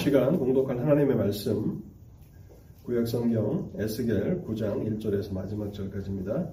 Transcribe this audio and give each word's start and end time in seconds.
시간 0.00 0.38
공독한 0.38 0.78
하나님의 0.78 1.14
말씀 1.14 1.84
구약성경 2.84 3.74
에스겔 3.76 4.42
9장 4.46 4.98
1절에서 4.98 5.30
마지막 5.34 5.70
절까지입니다. 5.74 6.52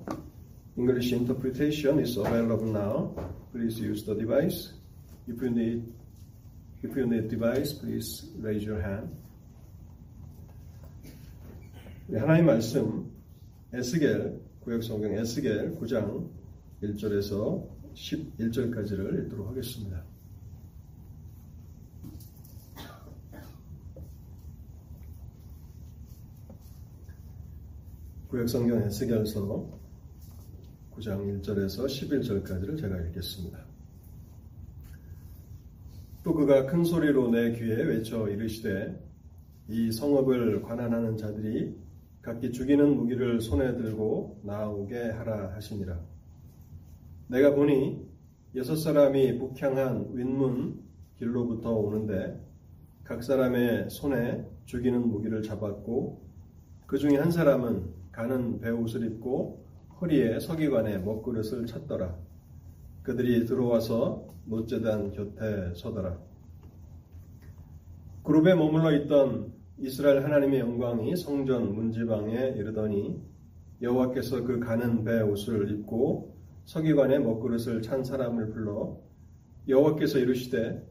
English 0.77 1.15
interpretation 1.15 1.97
is 1.99 2.17
available 2.17 2.69
now. 2.69 3.15
Please 3.53 3.81
use 3.81 4.03
the 4.03 4.19
device. 4.19 4.73
If 5.29 5.41
you 5.41 5.49
need 5.49 5.81
if 6.83 6.93
you 6.99 7.07
need 7.07 7.29
device, 7.29 7.71
please 7.79 8.27
raise 8.43 8.67
your 8.67 8.83
hand. 8.83 9.15
하나님 12.11 12.47
말씀 12.47 13.09
에스겔 13.71 14.41
구약성경 14.59 15.13
에스겔 15.13 15.73
9장 15.79 16.29
1절에서 16.83 17.65
11절까지를 17.95 19.23
읽도록 19.23 19.47
하겠습니다. 19.47 20.16
구약성경 28.37 28.83
에스겔서 28.83 29.67
9장 30.95 31.41
1절에서 31.41 31.87
11절까지를 31.87 32.79
제가 32.79 32.95
읽겠습니다. 33.01 33.57
또 36.23 36.35
그가 36.35 36.67
큰 36.67 36.83
소리로 36.83 37.31
내 37.31 37.53
귀에 37.53 37.81
외쳐 37.83 38.27
이르시되 38.27 38.95
이 39.69 39.91
성읍을 39.91 40.61
관한하는 40.61 41.17
자들이 41.17 41.75
각기 42.21 42.51
죽이는 42.51 42.95
무기를 42.95 43.41
손에 43.41 43.75
들고 43.75 44.41
나오게 44.43 45.09
하라 45.09 45.55
하시니라. 45.55 45.99
내가 47.29 47.55
보니 47.55 48.07
여섯 48.53 48.75
사람이 48.75 49.39
북향한 49.39 50.11
윗문 50.13 50.79
길로부터 51.17 51.73
오는데 51.73 52.39
각 53.03 53.23
사람의 53.23 53.89
손에 53.89 54.47
죽이는 54.65 55.07
무기를 55.07 55.41
잡았고 55.41 56.21
그 56.85 56.99
중에 56.99 57.17
한 57.17 57.31
사람은 57.31 57.96
가는 58.17 58.59
배옷을 58.59 59.05
입고 59.05 59.63
허리에 60.01 60.39
서기관의 60.39 61.03
먹그릇을 61.03 61.67
찼더라. 61.67 62.17
그들이 63.03 63.45
들어와서 63.45 64.27
노제단 64.45 65.11
곁에 65.11 65.73
서더라. 65.75 66.17
그룹에 68.23 68.55
머물러 68.55 68.91
있던 69.03 69.53
이스라엘 69.77 70.23
하나님의 70.23 70.61
영광이 70.61 71.15
성전 71.15 71.75
문지방에 71.75 72.55
이르더니 72.57 73.21
여호와께서 73.83 74.43
그 74.43 74.59
가는 74.59 75.03
배 75.03 75.21
옷을 75.21 75.69
입고 75.69 76.35
서기관의 76.65 77.19
먹그릇을 77.19 77.83
찬 77.83 78.03
사람을 78.03 78.49
불러 78.49 78.97
여호와께서 79.67 80.17
이르시되 80.17 80.83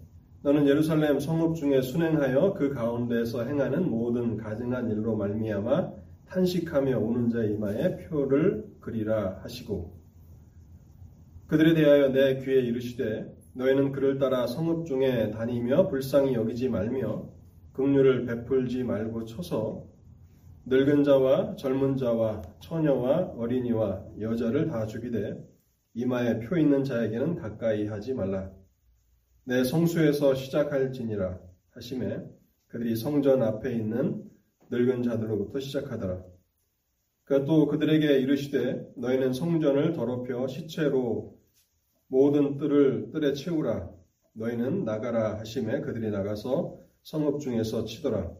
너는 0.42 0.68
예루살렘 0.68 1.18
성읍 1.18 1.56
중에 1.56 1.83
순행하여 1.83 2.55
그 2.55 2.72
가운데에서 2.72 3.44
행하는 3.44 3.90
모든 3.90 4.36
가증한 4.36 4.92
일로 4.92 5.16
말미암아 5.16 6.05
탄식하며 6.28 6.98
오는 6.98 7.30
자 7.30 7.42
이마에 7.44 7.96
표를 8.06 8.64
그리라 8.80 9.41
하시고 9.42 9.96
그들에 11.46 11.74
대하여 11.74 12.08
내 12.08 12.38
귀에 12.38 12.60
이르시되 12.60 13.34
너희는 13.55 13.92
그를 13.92 14.18
따라 14.18 14.46
성읍 14.46 14.86
중에 14.86 15.30
다니며 15.30 15.88
불쌍히 15.88 16.34
여기지 16.34 16.68
말며 16.68 17.30
긍휼을 17.72 18.27
베풀지 18.27 18.84
말고 18.84 19.24
쳐서 19.24 19.86
늙은 20.66 21.05
자와 21.05 21.56
젊은 21.56 21.96
자와 21.96 22.42
처녀와 22.61 23.34
어린이와 23.36 24.05
여자를 24.20 24.66
다 24.66 24.86
죽이되 24.86 25.36
이마에 25.94 26.40
표 26.40 26.58
있는 26.58 26.84
자에게는 26.84 27.36
가까이 27.36 27.86
하지 27.86 28.12
말라. 28.12 28.50
내 29.44 29.62
성수에서 29.62 30.34
시작할지니라 30.34 31.38
하심에 31.70 32.20
그들이 32.66 32.96
성전 32.96 33.42
앞에 33.42 33.72
있는 33.72 34.25
늙은 34.70 35.03
자들로부터 35.03 35.61
시작하더라. 35.61 36.22
그또 37.25 37.67
그러니까 37.67 37.70
그들에게 37.72 38.19
이르시되 38.20 38.92
너희는 38.97 39.33
성전을 39.33 39.92
더럽혀 39.92 40.46
시체로 40.46 41.36
모든 42.08 42.57
뜰을 42.57 43.11
뜰에 43.11 43.33
채우라. 43.33 43.90
너희는 44.35 44.85
나가라 44.85 45.39
하심에 45.39 45.80
그들이 45.80 46.11
나가서 46.11 46.79
성읍 47.02 47.40
중에서 47.40 47.85
치더라. 47.85 48.33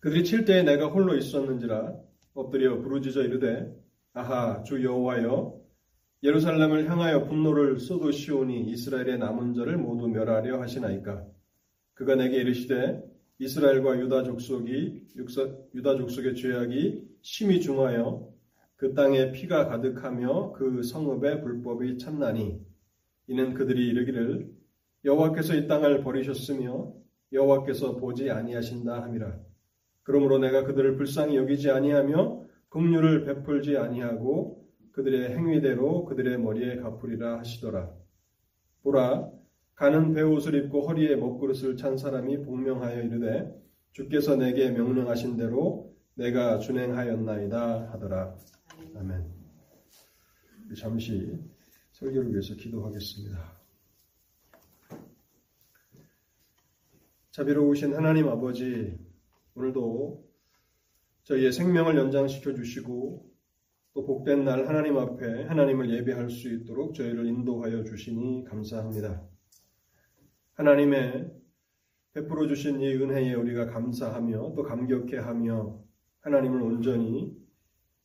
그들이 0.00 0.24
칠 0.24 0.44
때에 0.44 0.62
내가 0.62 0.86
홀로 0.86 1.16
있었는지라 1.16 1.96
엎드려 2.34 2.80
부르짖어 2.80 3.22
이르되 3.22 3.72
아하 4.12 4.62
주 4.62 4.84
여호와여 4.84 5.58
예루살렘을 6.22 6.88
향하여 6.90 7.24
분노를 7.24 7.78
쏟으시오니 7.78 8.70
이스라엘의 8.70 9.18
남은 9.18 9.54
자를 9.54 9.76
모두 9.76 10.08
멸하려 10.08 10.60
하시나이까 10.60 11.24
그가 11.94 12.14
내게 12.14 12.38
이르시되 12.38 13.02
이스라엘과 13.40 14.00
유다 14.00 14.24
족속이 14.24 15.08
유다 15.74 15.96
족속의 15.96 16.34
죄악이 16.34 17.08
심히 17.22 17.60
중하여 17.60 18.28
그 18.76 18.94
땅에 18.94 19.32
피가 19.32 19.68
가득하며 19.68 20.52
그 20.52 20.82
성읍에 20.82 21.42
불법이 21.42 21.98
참나니 21.98 22.60
이는 23.28 23.54
그들이 23.54 23.88
이르기를 23.88 24.50
여호와께서 25.04 25.54
이 25.54 25.66
땅을 25.66 26.02
버리셨으며 26.02 26.92
여호와께서 27.32 27.96
보지 27.96 28.30
아니하신다 28.30 29.02
함이라. 29.02 29.38
그러므로 30.02 30.38
내가 30.38 30.64
그들을 30.64 30.96
불쌍히 30.96 31.36
여기지 31.36 31.70
아니하며 31.70 32.46
긍휼을 32.70 33.24
베풀지 33.24 33.76
아니하고 33.76 34.66
그들의 34.92 35.30
행위대로 35.30 36.06
그들의 36.06 36.38
머리에 36.38 36.76
갚으리라 36.76 37.38
하시더라. 37.38 37.92
보라 38.82 39.30
가는 39.78 40.12
배옷을 40.12 40.56
입고 40.56 40.88
허리에 40.88 41.14
먹그릇을 41.14 41.76
찬 41.76 41.96
사람이 41.96 42.42
복명하여 42.42 43.00
이르되 43.00 43.48
주께서 43.92 44.34
내게 44.34 44.72
명령하신 44.72 45.36
대로 45.36 45.96
내가 46.14 46.58
준행하였나이다 46.58 47.92
하더라. 47.92 48.36
아멘. 48.96 49.24
잠시 50.76 51.32
설교를 51.92 52.32
위해서 52.32 52.56
기도하겠습니다. 52.56 53.56
자비로우신 57.30 57.94
하나님 57.94 58.26
아버지, 58.26 58.98
오늘도 59.54 60.28
저희의 61.22 61.52
생명을 61.52 61.96
연장시켜 61.96 62.52
주시고 62.52 63.30
또 63.94 64.04
복된 64.04 64.44
날 64.44 64.66
하나님 64.66 64.98
앞에 64.98 65.44
하나님을 65.44 65.88
예배할 65.88 66.30
수 66.30 66.52
있도록 66.52 66.94
저희를 66.94 67.26
인도하여 67.26 67.84
주시니 67.84 68.42
감사합니다. 68.48 69.37
하나님의 70.58 71.30
베풀어 72.14 72.48
주신 72.48 72.80
이 72.80 72.92
은혜에 72.92 73.34
우리가 73.34 73.66
감사하며 73.66 74.54
또 74.56 74.64
감격해하며 74.64 75.80
하나님을 76.22 76.62
온전히 76.62 77.32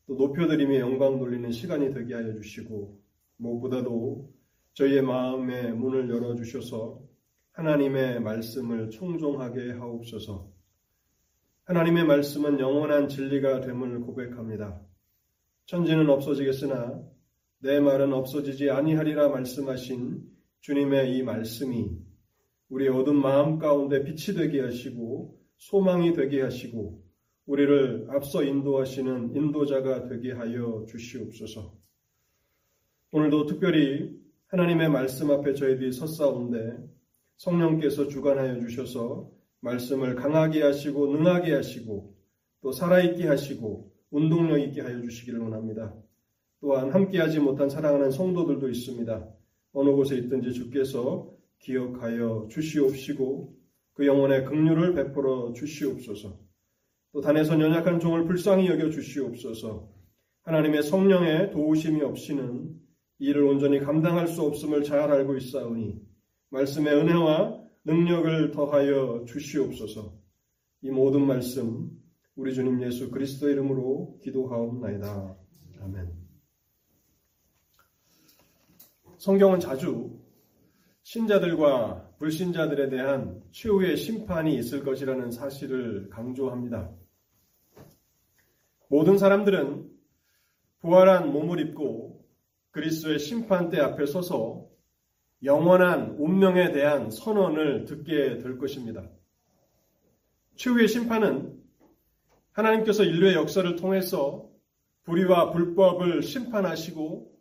또 0.06 0.14
높여드리며 0.14 0.78
영광 0.78 1.18
돌리는 1.18 1.50
시간이 1.50 1.92
되게 1.92 2.13
하여 2.13 2.31
주시고 2.36 3.02
무엇보다도 3.38 4.31
저희의 4.75 5.02
마음의 5.02 5.74
문을 5.74 6.08
열어 6.12 6.36
주셔서 6.36 7.02
하나님의 7.53 8.22
말씀을 8.22 8.92
청종하게 8.92 9.72
하옵소서. 9.72 10.52
하나님의 11.63 12.06
말씀은 12.06 12.59
영원한 12.59 13.08
진리가 13.08 13.62
됨을 13.62 14.02
고백합니다. 14.02 14.80
천지는 15.66 16.08
없어지겠으나 16.08 17.02
내 17.59 17.80
말은 17.80 18.13
없어지지 18.13 18.69
아니하리라 18.69 19.30
말씀하신 19.30 20.22
주님의 20.59 21.18
이 21.18 21.24
말씀이 21.24 22.03
우리의 22.73 22.89
어두운 22.89 23.22
마음 23.22 23.59
가운데 23.59 24.03
빛이 24.03 24.35
되게 24.35 24.61
하시고 24.61 25.38
소망이 25.57 26.13
되게 26.13 26.41
하시고 26.41 27.03
우리를 27.45 28.07
앞서 28.09 28.44
인도하시는 28.44 29.35
인도자가 29.35 30.07
되게 30.07 30.31
하여 30.31 30.83
주시옵소서. 30.88 31.72
오늘도 33.12 33.45
특별히 33.45 34.17
하나님의 34.47 34.89
말씀 34.89 35.29
앞에 35.29 35.53
저희들이 35.53 35.91
섰사온데 35.91 36.79
성령께서 37.38 38.07
주관하여 38.07 38.59
주셔서 38.59 39.29
말씀을 39.59 40.15
강하게 40.15 40.63
하시고 40.63 41.07
능하게 41.15 41.53
하시고 41.53 42.15
또 42.62 42.71
살아있게 42.71 43.27
하시고 43.27 43.92
운동력 44.09 44.59
있게 44.59 44.81
하여 44.81 45.00
주시기를 45.01 45.39
원합니다. 45.39 45.94
또한 46.59 46.89
함께하지 46.89 47.39
못한 47.39 47.69
사랑하는 47.69 48.09
성도들도 48.09 48.68
있습니다. 48.68 49.30
어느 49.74 49.89
곳에 49.92 50.18
있든지 50.18 50.53
주께서 50.53 51.32
기억하여 51.63 52.48
주시옵시고 52.51 53.56
그 53.94 54.06
영혼의 54.06 54.45
긍휼을 54.45 54.94
베풀어 54.94 55.54
주시옵소서. 55.54 56.38
또 57.13 57.21
단에서 57.21 57.60
연약한 57.60 58.00
종을 58.00 58.25
불쌍히 58.25 58.68
여겨 58.68 58.89
주시옵소서. 58.89 59.89
하나님의 60.44 60.83
성령의 60.83 61.51
도우심이 61.51 62.01
없이는 62.01 62.75
이를 63.19 63.44
온전히 63.44 63.80
감당할 63.80 64.27
수 64.27 64.42
없음을 64.42 64.83
잘 64.83 65.12
알고 65.12 65.38
있사오니 65.38 66.01
말씀의 66.50 66.94
은혜와 66.95 67.63
능력을 67.86 68.51
더하여 68.51 69.25
주시옵소서. 69.27 70.13
이 70.81 70.89
모든 70.89 71.25
말씀 71.25 71.92
우리 72.36 72.54
주님 72.54 72.81
예수 72.81 73.10
그리스도 73.10 73.50
이름으로 73.50 74.19
기도하옵나이다. 74.24 75.38
아멘. 75.81 76.12
성경은 79.18 79.60
자주 79.60 80.23
신자들과 81.03 82.15
불신자들에 82.17 82.89
대한 82.89 83.41
최후의 83.51 83.97
심판이 83.97 84.55
있을 84.55 84.83
것이라는 84.83 85.31
사실을 85.31 86.09
강조합니다. 86.09 86.89
모든 88.88 89.17
사람들은 89.17 89.89
부활한 90.79 91.31
몸을 91.31 91.59
입고 91.59 92.25
그리스도의 92.71 93.19
심판대 93.19 93.79
앞에 93.79 94.05
서서 94.05 94.67
영원한 95.44 96.15
운명에 96.19 96.71
대한 96.71 97.11
선언을 97.11 97.85
듣게 97.85 98.38
될 98.38 98.57
것입니다. 98.57 99.09
최후의 100.55 100.88
심판은 100.88 101.61
하나님께서 102.53 103.03
인류의 103.03 103.35
역사를 103.35 103.75
통해서 103.75 104.50
불의와 105.03 105.51
불법을 105.51 106.21
심판하시고 106.21 107.33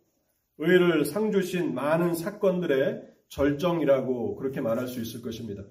의를 0.58 1.04
상주신 1.04 1.74
많은 1.74 2.14
사건들의 2.14 3.11
절정이라고 3.32 4.36
그렇게 4.36 4.60
말할 4.60 4.86
수 4.88 5.00
있을 5.00 5.22
것입니다. 5.22 5.64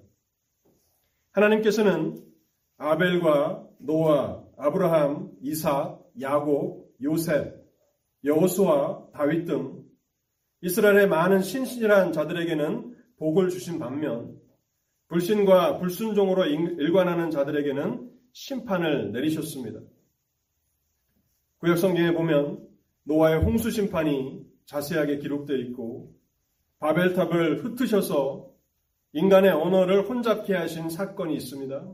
하나님께서는 1.30 2.24
아벨과 2.76 3.68
노아, 3.78 4.44
아브라함, 4.56 5.30
이삭, 5.42 6.10
야곱, 6.20 6.92
요셉, 7.02 7.64
여호수아, 8.24 9.10
다윗 9.12 9.44
등 9.44 9.84
이스라엘의 10.60 11.08
많은 11.08 11.42
신실한 11.42 12.12
자들에게는 12.12 12.96
복을 13.18 13.50
주신 13.50 13.78
반면 13.78 14.40
불신과 15.06 15.78
불순종으로 15.78 16.46
일관하는 16.46 17.30
자들에게는 17.30 18.10
심판을 18.32 19.12
내리셨습니다. 19.12 19.80
구약 21.58 21.78
성경에 21.78 22.12
보면 22.12 22.66
노아의 23.04 23.38
홍수 23.38 23.70
심판이 23.70 24.44
자세하게 24.66 25.18
기록되어 25.18 25.56
있고 25.58 26.21
바벨탑을 26.82 27.64
흩으셔서 27.64 28.50
인간의 29.12 29.52
언어를 29.52 30.08
혼잡케 30.08 30.52
하신 30.52 30.90
사건이 30.90 31.36
있습니다. 31.36 31.86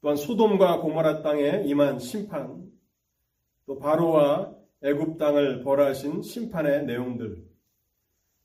또한 0.00 0.16
소돔과 0.16 0.80
고모라 0.80 1.22
땅에 1.22 1.62
임한 1.66 1.98
심판, 1.98 2.64
또 3.66 3.78
바로와 3.78 4.54
애굽 4.82 5.18
땅을 5.18 5.62
벌하신 5.62 6.22
심판의 6.22 6.86
내용들. 6.86 7.44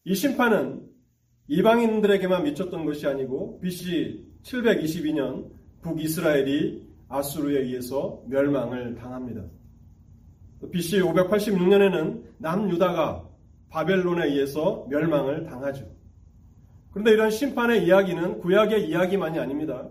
이 0.04 0.16
심판은 0.16 0.86
이방인들에게만 1.48 2.44
미쳤던 2.44 2.86
것이 2.86 3.08
아니고 3.08 3.62
BC 3.62 4.26
722년 4.44 5.50
북이스라엘이 5.82 6.88
아수르에 7.08 7.62
의해서 7.62 8.22
멸망을 8.28 8.96
당합니다. 8.96 9.46
BC 10.72 11.00
586년에는 11.00 12.24
남유다가 12.38 13.29
바벨론에 13.70 14.28
의해서 14.28 14.86
멸망을 14.90 15.44
당하죠. 15.44 15.86
그런데 16.92 17.12
이런 17.12 17.30
심판의 17.30 17.86
이야기는 17.86 18.40
구약의 18.40 18.90
이야기만이 18.90 19.40
아닙니다. 19.40 19.88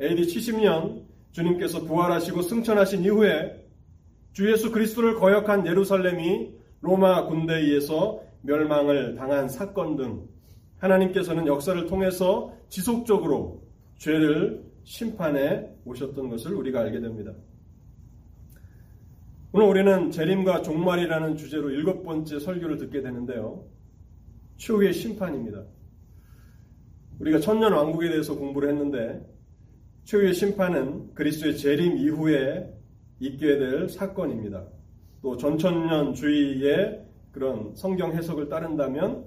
AD 0.00 0.22
70년 0.22 1.02
주님께서 1.32 1.84
부활하시고 1.84 2.42
승천하신 2.42 3.04
이후에 3.04 3.64
주 4.32 4.50
예수 4.50 4.72
그리스도를 4.72 5.14
거역한 5.14 5.66
예루살렘이 5.66 6.54
로마 6.80 7.26
군대에 7.26 7.60
의해서 7.60 8.20
멸망을 8.42 9.14
당한 9.14 9.48
사건 9.48 9.96
등 9.96 10.28
하나님께서는 10.78 11.46
역사를 11.46 11.86
통해서 11.86 12.52
지속적으로 12.68 13.62
죄를 13.98 14.64
심판해 14.84 15.66
오셨던 15.84 16.28
것을 16.28 16.52
우리가 16.54 16.80
알게 16.80 17.00
됩니다. 17.00 17.32
오늘 19.56 19.68
우리는 19.68 20.10
재림과 20.10 20.62
종말이라는 20.62 21.36
주제로 21.36 21.70
일곱 21.70 22.02
번째 22.02 22.40
설교를 22.40 22.76
듣게 22.76 23.02
되는데요. 23.02 23.64
최후의 24.56 24.92
심판입니다. 24.92 25.62
우리가 27.20 27.38
천년 27.38 27.72
왕국에 27.72 28.08
대해서 28.08 28.34
공부를 28.34 28.70
했는데 28.70 29.24
최후의 30.06 30.34
심판은 30.34 31.14
그리스도의 31.14 31.56
재림 31.56 31.98
이후에 31.98 32.68
있게 33.20 33.58
될 33.58 33.88
사건입니다. 33.88 34.66
또 35.22 35.36
전천년 35.36 36.14
주의의 36.14 37.06
그런 37.30 37.76
성경 37.76 38.12
해석을 38.12 38.48
따른다면 38.48 39.24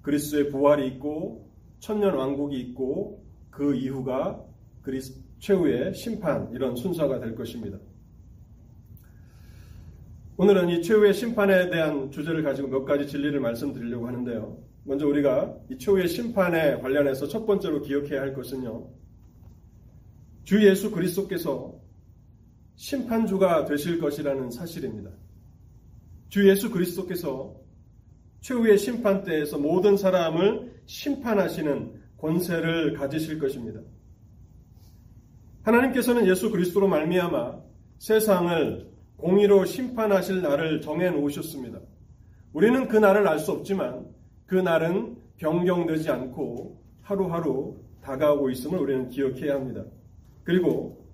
그리스도의 0.00 0.48
부활이 0.48 0.88
있고 0.88 1.50
천년 1.80 2.14
왕국이 2.14 2.58
있고 2.60 3.22
그 3.50 3.74
이후가 3.74 4.42
그리스 4.80 5.20
최후의 5.38 5.92
심판 5.92 6.50
이런 6.54 6.76
순서가 6.76 7.20
될 7.20 7.34
것입니다. 7.34 7.76
오늘은 10.38 10.68
이 10.68 10.82
최후의 10.82 11.14
심판에 11.14 11.70
대한 11.70 12.10
주제를 12.10 12.42
가지고 12.42 12.68
몇 12.68 12.84
가지 12.84 13.06
진리를 13.06 13.40
말씀드리려고 13.40 14.06
하는데요. 14.06 14.58
먼저 14.84 15.06
우리가 15.06 15.56
이 15.70 15.78
최후의 15.78 16.08
심판에 16.08 16.78
관련해서 16.80 17.26
첫 17.26 17.46
번째로 17.46 17.80
기억해야 17.80 18.20
할 18.20 18.34
것은요. 18.34 18.86
주 20.44 20.62
예수 20.68 20.90
그리스도께서 20.90 21.80
심판주가 22.74 23.64
되실 23.64 23.98
것이라는 23.98 24.50
사실입니다. 24.50 25.10
주 26.28 26.46
예수 26.46 26.70
그리스도께서 26.70 27.56
최후의 28.42 28.76
심판 28.76 29.24
때에서 29.24 29.56
모든 29.56 29.96
사람을 29.96 30.82
심판하시는 30.84 31.94
권세를 32.18 32.92
가지실 32.92 33.38
것입니다. 33.38 33.80
하나님께서는 35.62 36.26
예수 36.28 36.50
그리스도로 36.50 36.88
말미암아 36.88 37.58
세상을 38.00 38.95
공의로 39.16 39.64
심판하실 39.64 40.42
날을 40.42 40.80
정해 40.80 41.10
놓으셨습니다. 41.10 41.80
우리는 42.52 42.88
그 42.88 42.96
날을 42.96 43.26
알 43.28 43.38
수 43.38 43.52
없지만 43.52 44.06
그 44.46 44.54
날은 44.54 45.16
변경되지 45.36 46.10
않고 46.10 46.80
하루하루 47.02 47.76
다가오고 48.02 48.50
있음을 48.50 48.78
우리는 48.78 49.08
기억해야 49.08 49.54
합니다. 49.54 49.84
그리고 50.44 51.04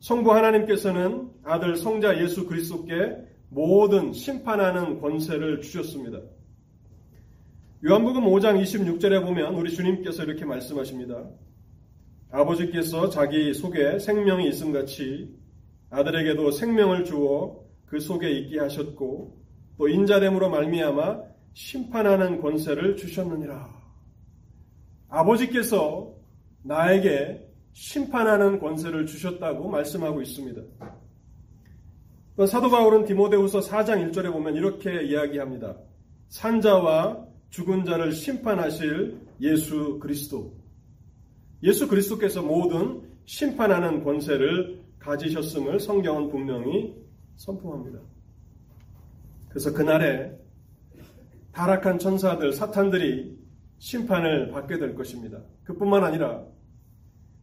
성부 0.00 0.32
하나님께서는 0.32 1.30
아들 1.42 1.76
성자 1.76 2.20
예수 2.22 2.46
그리스도께 2.46 3.16
모든 3.48 4.12
심판하는 4.12 5.00
권세를 5.00 5.60
주셨습니다. 5.60 6.20
요한복음 7.84 8.24
5장 8.24 8.62
26절에 8.62 9.24
보면 9.24 9.54
우리 9.56 9.72
주님께서 9.72 10.24
이렇게 10.24 10.44
말씀하십니다. 10.44 11.24
아버지께서 12.30 13.10
자기 13.10 13.52
속에 13.52 13.98
생명이 13.98 14.48
있음 14.48 14.72
같이 14.72 15.34
아들에게도 15.92 16.50
생명을 16.52 17.04
주어 17.04 17.62
그 17.86 18.00
속에 18.00 18.30
있게 18.30 18.58
하셨고 18.58 19.38
또 19.76 19.88
인자됨으로 19.88 20.48
말미암아 20.48 21.20
심판하는 21.52 22.40
권세를 22.40 22.96
주셨느니라. 22.96 23.68
아버지께서 25.08 26.14
나에게 26.62 27.46
심판하는 27.74 28.58
권세를 28.58 29.04
주셨다고 29.04 29.68
말씀하고 29.68 30.22
있습니다. 30.22 30.62
사도 32.48 32.70
바울은 32.70 33.04
디모데후서 33.04 33.60
4장 33.60 34.10
1절에 34.10 34.32
보면 34.32 34.54
이렇게 34.54 35.04
이야기합니다. 35.04 35.76
산자와 36.28 37.26
죽은 37.50 37.84
자를 37.84 38.12
심판하실 38.12 39.20
예수 39.42 39.98
그리스도. 39.98 40.54
예수 41.62 41.86
그리스도께서 41.86 42.40
모든 42.40 43.02
심판하는 43.26 44.02
권세를 44.02 44.81
가지셨음을 45.02 45.80
성경은 45.80 46.30
분명히 46.30 46.94
선포합니다. 47.36 47.98
그래서 49.48 49.72
그날에 49.72 50.32
타락한 51.52 51.98
천사들, 51.98 52.52
사탄들이 52.52 53.36
심판을 53.78 54.50
받게 54.52 54.78
될 54.78 54.94
것입니다. 54.94 55.42
그뿐만 55.64 56.04
아니라 56.04 56.44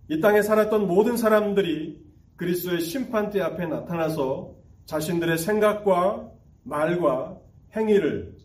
이 0.08 0.20
땅에 0.20 0.42
살았던 0.42 0.88
모든 0.88 1.18
사람들이 1.18 2.02
그리스도의 2.38 2.82
심판대 2.82 3.42
앞에 3.42 3.68
나타나서 3.68 4.56
자신들의 4.86 5.38
생각과 5.38 6.32
말과 6.64 7.38
행위를 7.76 8.36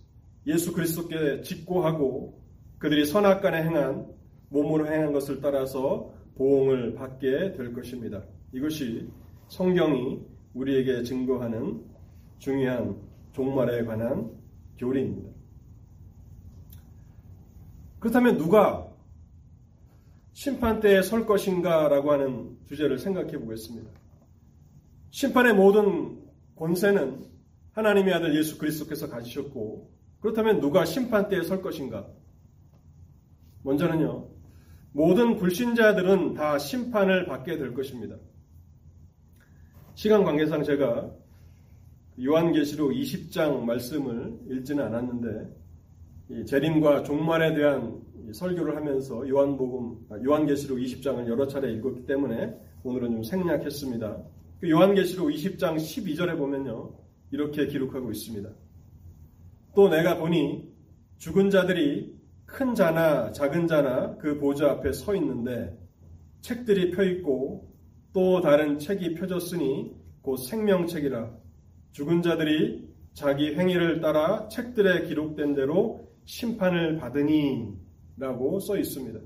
예수 0.47 0.73
그리스도께 0.73 1.40
직고하고 1.42 2.42
그들이 2.78 3.06
선악간에 3.06 3.62
행한 3.62 4.06
몸으로 4.50 4.87
행한 4.87 5.12
것을 5.12 5.40
따라서 5.40 6.12
보응을 6.37 6.94
받게 6.94 7.54
될 7.54 7.73
것입니다. 7.73 8.23
이것이 8.55 9.11
성경이 9.49 10.21
우리에게 10.55 11.03
증거하는 11.03 11.85
중요한 12.39 12.97
종말에 13.33 13.85
관한 13.85 14.31
교리입니다. 14.79 15.29
그렇다면 17.99 18.39
누가 18.39 18.89
심판대에 20.35 21.03
설 21.03 21.27
것인가 21.27 21.89
라고 21.89 22.13
하는 22.13 22.57
주제를 22.69 22.99
생각해 23.01 23.39
보겠습니다. 23.39 23.91
심판의 25.11 25.55
모든 25.55 26.23
권세는 26.55 27.25
하나님의 27.73 28.15
아들 28.15 28.37
예수 28.37 28.57
그리스도께서 28.59 29.09
가지셨고 29.09 29.91
그렇다면 30.21 30.61
누가 30.61 30.85
심판대에 30.85 31.43
설 31.43 31.61
것인가? 31.61 32.07
먼저는요. 33.65 34.29
모든 34.93 35.39
불신자들은 35.39 36.35
다 36.35 36.57
심판을 36.59 37.27
받게 37.27 37.59
될 37.59 37.75
것입니다. 37.75 38.17
시간 39.95 40.25
관계상 40.25 40.65
제가 40.65 41.09
요한계시록 42.23 42.93
20장 42.93 43.61
말씀을 43.61 44.39
읽지는 44.51 44.85
않았는데 44.85 46.45
재림과 46.47 47.05
종말에 47.05 47.55
대한 47.55 48.03
설교를 48.33 48.77
하면서 48.77 49.29
요한복음, 49.29 50.07
아, 50.11 50.19
요한계시록 50.25 50.79
20장을 50.79 51.27
여러 51.29 51.47
차례 51.47 51.73
읽었기 51.73 52.07
때문에 52.07 52.59
오늘은 52.83 53.13
좀 53.13 53.23
생략했습니다. 53.23 54.23
그 54.61 54.71
요한계시록 54.71 55.29
20장 55.29 55.77
12절에 55.77 56.37
보면요. 56.39 56.93
이렇게 57.31 57.67
기록하고 57.67 58.11
있습니다. 58.11 58.49
또 59.75 59.89
내가 59.89 60.19
보니 60.19 60.73
죽은 61.19 61.51
자들이 61.51 62.15
큰 62.47 62.75
자나 62.75 63.31
작은 63.33 63.67
자나 63.67 64.17
그 64.17 64.39
보좌 64.39 64.71
앞에 64.73 64.93
서 64.93 65.15
있는데 65.15 65.77
책들이 66.41 66.91
펴 66.91 67.05
있고 67.05 67.74
또 68.14 68.40
다른 68.40 68.78
책이 68.78 69.14
펴졌으니 69.14 69.92
곧 70.23 70.37
생명책이라 70.37 71.37
죽은 71.90 72.23
자들이 72.23 72.88
자기 73.12 73.54
행위를 73.54 74.00
따라 74.00 74.49
책들에 74.49 75.06
기록된 75.09 75.54
대로 75.54 76.09
심판을 76.25 76.97
받으니 76.97 77.75
라고 78.16 78.61
써 78.61 78.78
있습니다. 78.78 79.18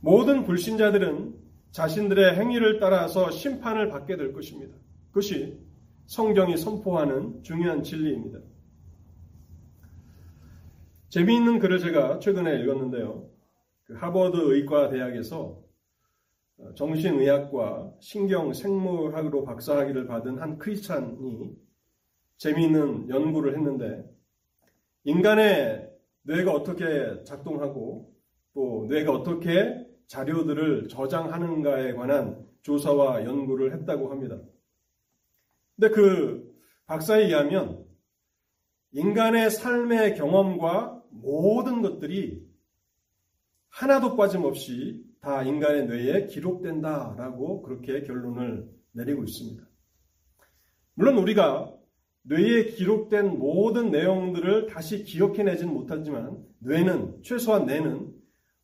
모든 0.00 0.44
불신자들은 0.44 1.34
자신들의 1.70 2.36
행위를 2.36 2.80
따라서 2.80 3.30
심판을 3.30 3.88
받게 3.88 4.16
될 4.16 4.32
것입니다. 4.32 4.76
그것이 5.08 5.56
성경이 6.06 6.56
선포하는 6.56 7.44
중요한 7.44 7.84
진리입니다. 7.84 8.40
재미있는 11.10 11.60
글을 11.60 11.78
제가 11.78 12.18
최근에 12.18 12.60
읽었는데요. 12.60 13.28
그 13.84 13.94
하버드 13.94 14.36
의과 14.36 14.88
대학에서 14.88 15.62
정신의학과 16.74 17.92
신경생물학으로 18.00 19.44
박사학위를 19.44 20.06
받은 20.06 20.38
한 20.38 20.58
크리스찬이 20.58 21.56
재미있는 22.38 23.08
연구를 23.08 23.54
했는데 23.56 24.04
인간의 25.04 25.90
뇌가 26.22 26.52
어떻게 26.52 27.22
작동하고 27.24 28.14
또 28.54 28.86
뇌가 28.88 29.12
어떻게 29.12 29.86
자료들을 30.06 30.88
저장하는가에 30.88 31.94
관한 31.94 32.46
조사와 32.62 33.24
연구를 33.24 33.72
했다고 33.74 34.10
합니다. 34.10 34.38
근데 35.76 35.94
그 35.94 36.54
박사에 36.86 37.24
의하면 37.24 37.84
인간의 38.92 39.50
삶의 39.50 40.16
경험과 40.16 41.02
모든 41.10 41.82
것들이 41.82 42.46
하나도 43.68 44.16
빠짐없이 44.16 45.02
다 45.22 45.44
인간의 45.44 45.86
뇌에 45.86 46.26
기록된다라고 46.26 47.62
그렇게 47.62 48.02
결론을 48.02 48.68
내리고 48.90 49.22
있습니다. 49.22 49.64
물론 50.94 51.16
우리가 51.18 51.72
뇌에 52.22 52.64
기록된 52.64 53.38
모든 53.38 53.92
내용들을 53.92 54.66
다시 54.66 55.04
기억해내지는 55.04 55.72
못하지만 55.72 56.44
뇌는 56.58 57.22
최소한 57.22 57.66
뇌는 57.66 58.12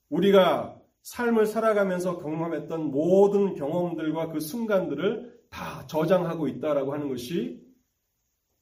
우리가 0.09 0.81
삶을 1.03 1.47
살아가면서 1.47 2.19
경험했던 2.19 2.91
모든 2.91 3.55
경험들과 3.55 4.33
그 4.33 4.41
순간들을 4.41 5.39
다 5.51 5.87
저장하고 5.87 6.49
있다라고 6.49 6.93
하는 6.93 7.09
것이 7.09 7.65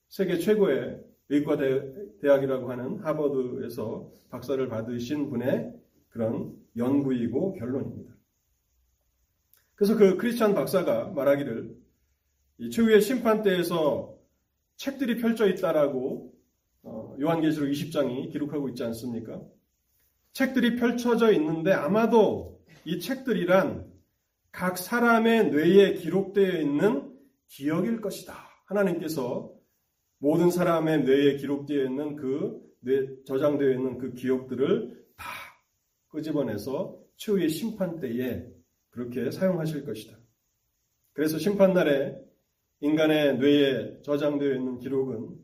세계 0.08 0.38
최고의 0.38 1.00
의과대학이라고 1.30 2.70
하는 2.70 2.98
하버드에서 2.98 4.10
박사를 4.28 4.68
받으신 4.68 5.30
분의 5.30 5.74
그런 6.10 6.65
연구이고 6.76 7.54
결론입니다. 7.54 8.14
그래서 9.74 9.96
그 9.96 10.16
크리스찬 10.16 10.54
박사가 10.54 11.08
말하기를 11.10 11.76
최후의 12.72 13.00
심판 13.02 13.42
때에서 13.42 14.16
책들이 14.76 15.16
펼쳐 15.16 15.46
있다라고 15.46 16.32
어, 16.82 17.16
요한계시록 17.20 17.68
20장이 17.68 18.30
기록하고 18.30 18.68
있지 18.70 18.84
않습니까? 18.84 19.42
책들이 20.32 20.76
펼쳐져 20.76 21.32
있는데 21.32 21.72
아마도 21.72 22.62
이 22.84 23.00
책들이란 23.00 23.90
각 24.52 24.78
사람의 24.78 25.50
뇌에 25.50 25.94
기록되어 25.94 26.60
있는 26.60 27.12
기억일 27.48 28.00
것이다. 28.00 28.34
하나님께서 28.66 29.52
모든 30.18 30.50
사람의 30.50 31.04
뇌에 31.04 31.36
기록되어 31.36 31.84
있는 31.84 32.16
그 32.16 32.60
뇌, 32.80 33.22
저장되어 33.24 33.70
있는 33.70 33.98
그 33.98 34.14
기억들을 34.14 34.92
다 34.92 35.05
끄집어내서 36.16 36.98
최후의 37.16 37.50
심판 37.50 38.00
때에 38.00 38.46
그렇게 38.90 39.30
사용하실 39.30 39.84
것이다. 39.84 40.16
그래서 41.12 41.38
심판날에 41.38 42.16
인간의 42.80 43.38
뇌에 43.38 44.02
저장되어 44.02 44.54
있는 44.54 44.78
기록은 44.78 45.36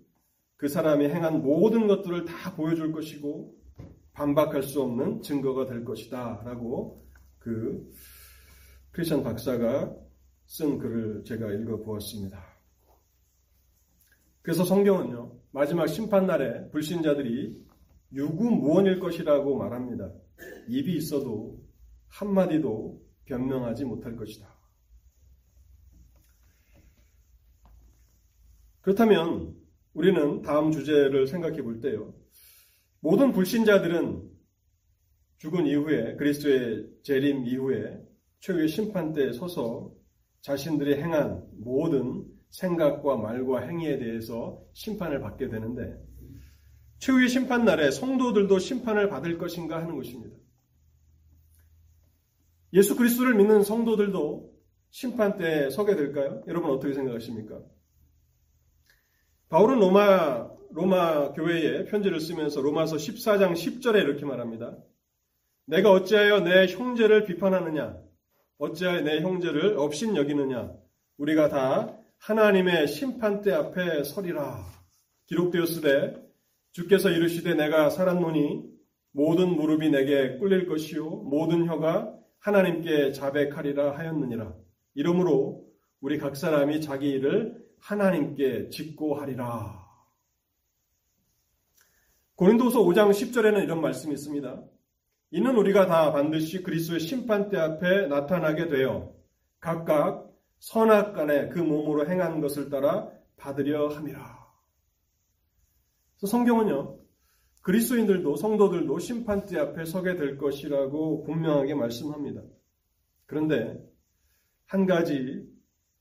그 0.56 0.68
사람이 0.68 1.08
행한 1.08 1.42
모든 1.42 1.86
것들을 1.86 2.24
다 2.24 2.54
보여줄 2.54 2.92
것이고 2.92 3.54
반박할 4.14 4.62
수 4.62 4.82
없는 4.82 5.22
증거가 5.22 5.66
될 5.66 5.84
것이다. 5.84 6.42
라고 6.44 7.06
그 7.38 7.90
크리스천 8.92 9.22
박사가 9.22 9.94
쓴 10.46 10.78
글을 10.78 11.24
제가 11.24 11.52
읽어 11.52 11.78
보았습니다. 11.78 12.42
그래서 14.42 14.64
성경은요, 14.64 15.32
마지막 15.50 15.86
심판날에 15.86 16.70
불신자들이 16.70 17.71
유구무원일 18.12 19.00
것이라고 19.00 19.56
말합니다. 19.56 20.12
입이 20.68 20.96
있어도 20.96 21.62
한마디도 22.08 23.02
변명하지 23.24 23.84
못할 23.84 24.16
것이다. 24.16 24.52
그렇다면 28.80 29.54
우리는 29.94 30.42
다음 30.42 30.72
주제를 30.72 31.26
생각해 31.26 31.62
볼 31.62 31.80
때요. 31.80 32.14
모든 33.00 33.32
불신자들은 33.32 34.30
죽은 35.38 35.66
이후에 35.66 36.16
그리스도의 36.16 36.88
재림 37.02 37.46
이후에 37.46 38.00
최후의 38.40 38.68
심판 38.68 39.12
때에 39.12 39.32
서서 39.32 39.92
자신들이 40.40 40.96
행한 40.96 41.46
모든 41.52 42.24
생각과 42.50 43.16
말과 43.16 43.60
행위에 43.60 43.98
대해서 43.98 44.60
심판을 44.72 45.20
받게 45.20 45.48
되는데 45.48 45.96
최후의 47.02 47.28
심판 47.28 47.64
날에 47.64 47.90
성도들도 47.90 48.60
심판을 48.60 49.08
받을 49.08 49.36
것인가 49.36 49.78
하는 49.78 49.96
것입니다. 49.96 50.36
예수 52.74 52.96
그리스도를 52.96 53.34
믿는 53.34 53.64
성도들도 53.64 54.52
심판 54.90 55.36
때에 55.36 55.68
서게 55.70 55.96
될까요? 55.96 56.44
여러분 56.46 56.70
어떻게 56.70 56.94
생각하십니까? 56.94 57.60
바울은 59.48 59.80
로마 59.80 60.48
로마 60.70 61.32
교회에 61.32 61.86
편지를 61.86 62.20
쓰면서 62.20 62.60
로마서 62.60 62.96
14장 62.96 63.54
10절에 63.54 63.96
이렇게 63.96 64.24
말합니다. 64.24 64.78
내가 65.66 65.90
어찌하여 65.90 66.40
내 66.40 66.68
형제를 66.68 67.24
비판하느냐? 67.24 67.98
어찌하여 68.58 69.00
내 69.00 69.22
형제를 69.22 69.76
업신 69.76 70.16
여기느냐? 70.16 70.72
우리가 71.16 71.48
다 71.48 71.98
하나님의 72.18 72.86
심판대 72.86 73.52
앞에 73.52 74.04
서리라. 74.04 74.64
기록되었으되 75.26 76.31
주께서 76.72 77.10
이르시되 77.10 77.54
내가 77.54 77.90
살았노니 77.90 78.64
모든 79.12 79.50
무릎이 79.50 79.90
내게 79.90 80.36
꿀릴 80.38 80.66
것이요 80.66 81.04
모든 81.08 81.66
혀가 81.66 82.14
하나님께 82.38 83.12
자백하리라 83.12 83.96
하였느니라. 83.96 84.54
이러므로 84.94 85.64
우리 86.00 86.18
각 86.18 86.36
사람이 86.36 86.80
자기 86.80 87.10
일을 87.10 87.62
하나님께 87.78 88.70
짓고 88.70 89.14
하리라. 89.14 89.80
고린도서 92.36 92.80
5장 92.80 93.10
10절에는 93.10 93.62
이런 93.62 93.80
말씀이 93.80 94.14
있습니다. 94.14 94.62
이는 95.30 95.56
우리가 95.56 95.86
다 95.86 96.12
반드시 96.12 96.62
그리스도의 96.62 97.00
심판대 97.00 97.56
앞에 97.56 98.06
나타나게 98.08 98.68
되어 98.68 99.14
각각 99.60 100.28
선악 100.58 101.14
간에 101.14 101.48
그 101.48 101.58
몸으로 101.58 102.08
행한 102.08 102.40
것을 102.40 102.68
따라 102.68 103.08
받으려 103.36 103.88
함이라. 103.88 104.41
성경은요, 106.26 106.98
그리스도인들도 107.62 108.36
성도들도 108.36 108.98
심판대 108.98 109.58
앞에 109.58 109.84
서게 109.84 110.16
될 110.16 110.36
것이라고 110.36 111.22
분명하게 111.24 111.74
말씀합니다. 111.74 112.42
그런데 113.26 113.78
한 114.66 114.86
가지 114.86 115.46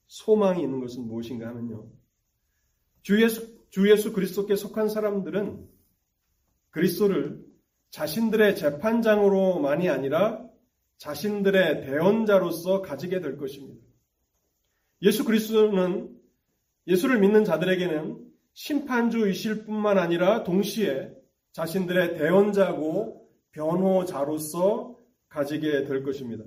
소망이 0.07 0.63
있는 0.63 0.79
것은 0.79 1.05
무엇인가 1.07 1.47
하면요. 1.47 1.87
주 3.03 3.21
예수, 3.21 3.57
주 3.69 3.89
예수 3.89 4.11
그리스도께 4.11 4.55
속한 4.55 4.89
사람들은 4.89 5.67
그리스도를 6.71 7.43
자신들의 7.89 8.55
재판장으로만이 8.55 9.89
아니라 9.89 10.45
자신들의 10.97 11.85
대언자로서 11.85 12.81
가지게 12.81 13.21
될 13.21 13.37
것입니다. 13.37 13.81
예수 15.01 15.25
그리스도는 15.25 16.15
예수를 16.87 17.19
믿는 17.19 17.43
자들에게는 17.43 18.30
심판주이실 18.53 19.65
뿐만 19.65 19.97
아니라 19.97 20.43
동시에 20.43 21.13
자신들의 21.53 22.17
대언자고 22.17 23.29
변호자로서 23.51 24.97
가지게 25.29 25.85
될 25.85 26.03
것입니다. 26.03 26.43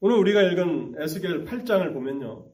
오늘 0.00 0.16
우리가 0.16 0.42
읽은 0.42 0.96
에스겔 0.98 1.44
8장을 1.44 1.92
보면요. 1.92 2.50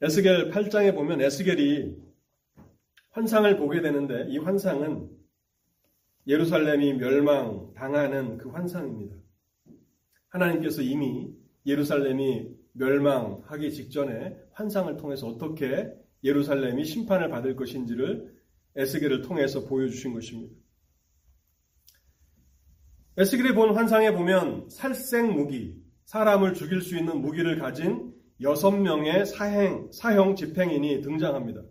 에스겔 0.00 0.50
8장에 0.50 0.94
보면 0.94 1.20
에스겔이 1.20 1.96
환상을 3.10 3.56
보게 3.56 3.80
되는데 3.80 4.26
이 4.28 4.38
환상은 4.38 5.08
예루살렘이 6.26 6.94
멸망당하는 6.94 8.38
그 8.38 8.48
환상입니다. 8.50 9.16
하나님께서 10.28 10.82
이미 10.82 11.32
예루살렘이 11.66 12.63
멸망하기 12.74 13.72
직전에 13.72 14.36
환상을 14.52 14.96
통해서 14.96 15.26
어떻게 15.26 15.92
예루살렘이 16.22 16.84
심판을 16.84 17.28
받을 17.28 17.56
것인지를 17.56 18.34
에스겔을 18.76 19.22
통해서 19.22 19.64
보여주신 19.64 20.12
것입니다. 20.12 20.54
에스겔이 23.16 23.54
본 23.54 23.76
환상에 23.76 24.12
보면 24.12 24.68
살생 24.68 25.32
무기, 25.32 25.80
사람을 26.04 26.54
죽일 26.54 26.80
수 26.80 26.96
있는 26.96 27.20
무기를 27.20 27.58
가진 27.58 28.12
여섯 28.40 28.72
명의 28.72 29.24
사행, 29.24 29.90
사형 29.92 30.34
집행인이 30.34 31.00
등장합니다. 31.00 31.62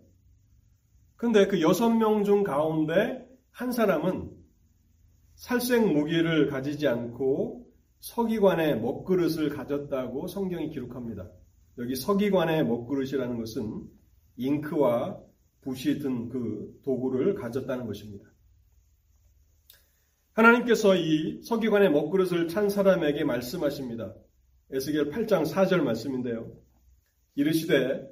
근데 1.16 1.46
그 1.46 1.60
여섯 1.60 1.90
명 1.90 2.24
중 2.24 2.42
가운데 2.42 3.28
한 3.50 3.72
사람은 3.72 4.30
살생 5.34 5.92
무기를 5.92 6.48
가지지 6.48 6.88
않고 6.88 7.63
서기관의 8.04 8.80
먹그릇을 8.80 9.48
가졌다고 9.48 10.26
성경이 10.26 10.68
기록합니다. 10.68 11.30
여기 11.78 11.96
서기관의 11.96 12.66
먹그릇이라는 12.66 13.38
것은 13.38 13.88
잉크와 14.36 15.18
붓이 15.62 15.98
든 16.00 16.28
그 16.28 16.78
도구를 16.84 17.34
가졌다는 17.34 17.86
것입니다. 17.86 18.26
하나님께서 20.34 20.96
이 20.96 21.40
서기관의 21.44 21.92
먹그릇을 21.92 22.48
찬 22.48 22.68
사람에게 22.68 23.24
말씀하십니다. 23.24 24.14
에스겔 24.70 25.08
8장 25.10 25.50
4절 25.50 25.80
말씀인데요. 25.80 26.52
이르시되 27.36 28.06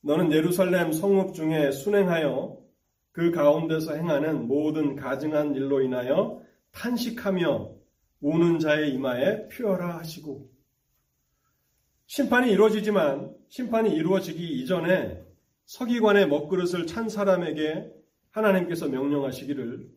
너는 0.00 0.32
예루살렘 0.32 0.90
성읍 0.90 1.34
중에 1.34 1.70
순행하여 1.70 2.58
그 3.12 3.30
가운데서 3.30 3.92
행하는 3.92 4.48
모든 4.48 4.96
가증한 4.96 5.54
일로 5.54 5.82
인하여 5.82 6.40
탄식하며 6.70 7.77
우는 8.20 8.58
자의 8.58 8.92
이마에 8.94 9.48
피어라 9.48 9.98
하시고 9.98 10.50
심판이 12.06 12.50
이루어지지만 12.50 13.34
심판이 13.48 13.94
이루어지기 13.94 14.60
이전에 14.60 15.22
서기관의 15.66 16.28
먹그릇을 16.28 16.86
찬 16.86 17.08
사람에게 17.08 17.92
하나님께서 18.30 18.88
명령하시기를 18.88 19.90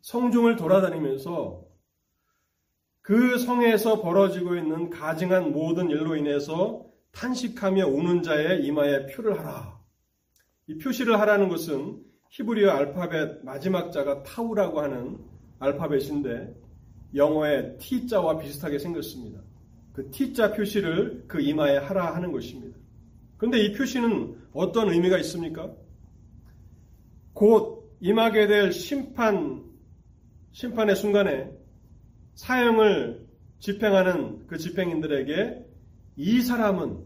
성중을 0.00 0.56
돌아다니면서 0.56 1.64
그 3.00 3.38
성에서 3.38 4.00
벌어지고 4.00 4.56
있는 4.56 4.88
가증한 4.90 5.52
모든 5.52 5.90
일로 5.90 6.16
인해서 6.16 6.86
탄식하며 7.12 7.86
우는 7.86 8.22
자의 8.22 8.64
이마에 8.64 9.06
표를 9.06 9.38
하라. 9.38 9.78
이 10.68 10.78
표시를 10.78 11.20
하라는 11.20 11.48
것은 11.48 12.02
히브리어 12.30 12.70
알파벳 12.70 13.44
마지막 13.44 13.92
자가 13.92 14.22
타우라고 14.22 14.80
하는 14.80 15.18
알파벳인데 15.58 16.63
영어의 17.14 17.76
T자와 17.78 18.38
비슷하게 18.38 18.78
생겼습니다. 18.78 19.40
그 19.92 20.10
T자 20.10 20.52
표시를 20.52 21.24
그 21.28 21.40
이마에 21.40 21.76
하라 21.76 22.14
하는 22.14 22.32
것입니다. 22.32 22.76
그런데 23.36 23.60
이 23.60 23.72
표시는 23.72 24.36
어떤 24.52 24.90
의미가 24.90 25.18
있습니까? 25.18 25.72
곧 27.32 27.96
임하게 28.00 28.46
될 28.46 28.72
심판, 28.72 29.64
심판의 30.52 30.96
순간에 30.96 31.50
사형을 32.34 33.26
집행하는 33.58 34.46
그 34.46 34.58
집행인들에게 34.58 35.64
이 36.16 36.42
사람은 36.42 37.02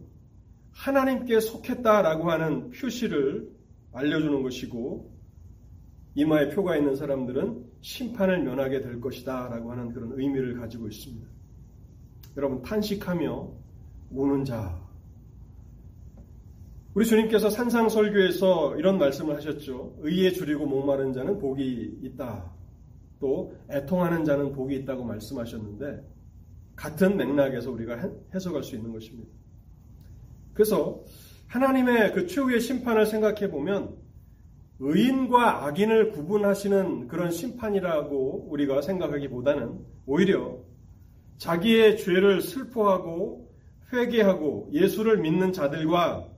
하나님께 0.72 1.40
속했다라고 1.40 2.30
하는 2.30 2.70
표시를 2.70 3.50
알려주는 3.92 4.42
것이고 4.42 5.12
이마에 6.14 6.50
표가 6.50 6.76
있는 6.76 6.94
사람들은 6.96 7.64
심판을 7.80 8.42
면하게 8.42 8.80
될 8.80 9.00
것이다 9.00 9.48
라고 9.48 9.70
하는 9.70 9.92
그런 9.92 10.12
의미를 10.18 10.58
가지고 10.58 10.88
있습니다. 10.88 11.26
여러분 12.36 12.62
탄식하며 12.62 13.52
우는 14.10 14.44
자 14.44 14.80
우리 16.94 17.06
주님께서 17.06 17.50
산상설교에서 17.50 18.76
이런 18.76 18.98
말씀을 18.98 19.36
하셨죠. 19.36 19.96
의에 20.00 20.32
줄이고 20.32 20.66
목마른 20.66 21.12
자는 21.12 21.38
복이 21.38 22.00
있다. 22.02 22.50
또 23.20 23.54
애통하는 23.70 24.24
자는 24.24 24.52
복이 24.52 24.74
있다고 24.76 25.04
말씀하셨는데 25.04 26.04
같은 26.74 27.16
맥락에서 27.16 27.70
우리가 27.70 28.10
해석할 28.34 28.62
수 28.62 28.76
있는 28.76 28.92
것입니다. 28.92 29.30
그래서 30.54 31.04
하나님의 31.48 32.12
그 32.12 32.26
최후의 32.26 32.60
심판을 32.60 33.06
생각해 33.06 33.50
보면 33.50 33.96
의인과 34.80 35.66
악인을 35.66 36.12
구분하시는 36.12 37.08
그런 37.08 37.30
심판이라고 37.30 38.48
우리가 38.50 38.80
생각하기보다는 38.80 39.78
오히려 40.06 40.58
자기의 41.38 41.98
죄를 41.98 42.40
슬퍼하고 42.40 43.48
회개하고 43.92 44.70
예수를 44.72 45.18
믿는 45.18 45.52
자들과 45.52 46.28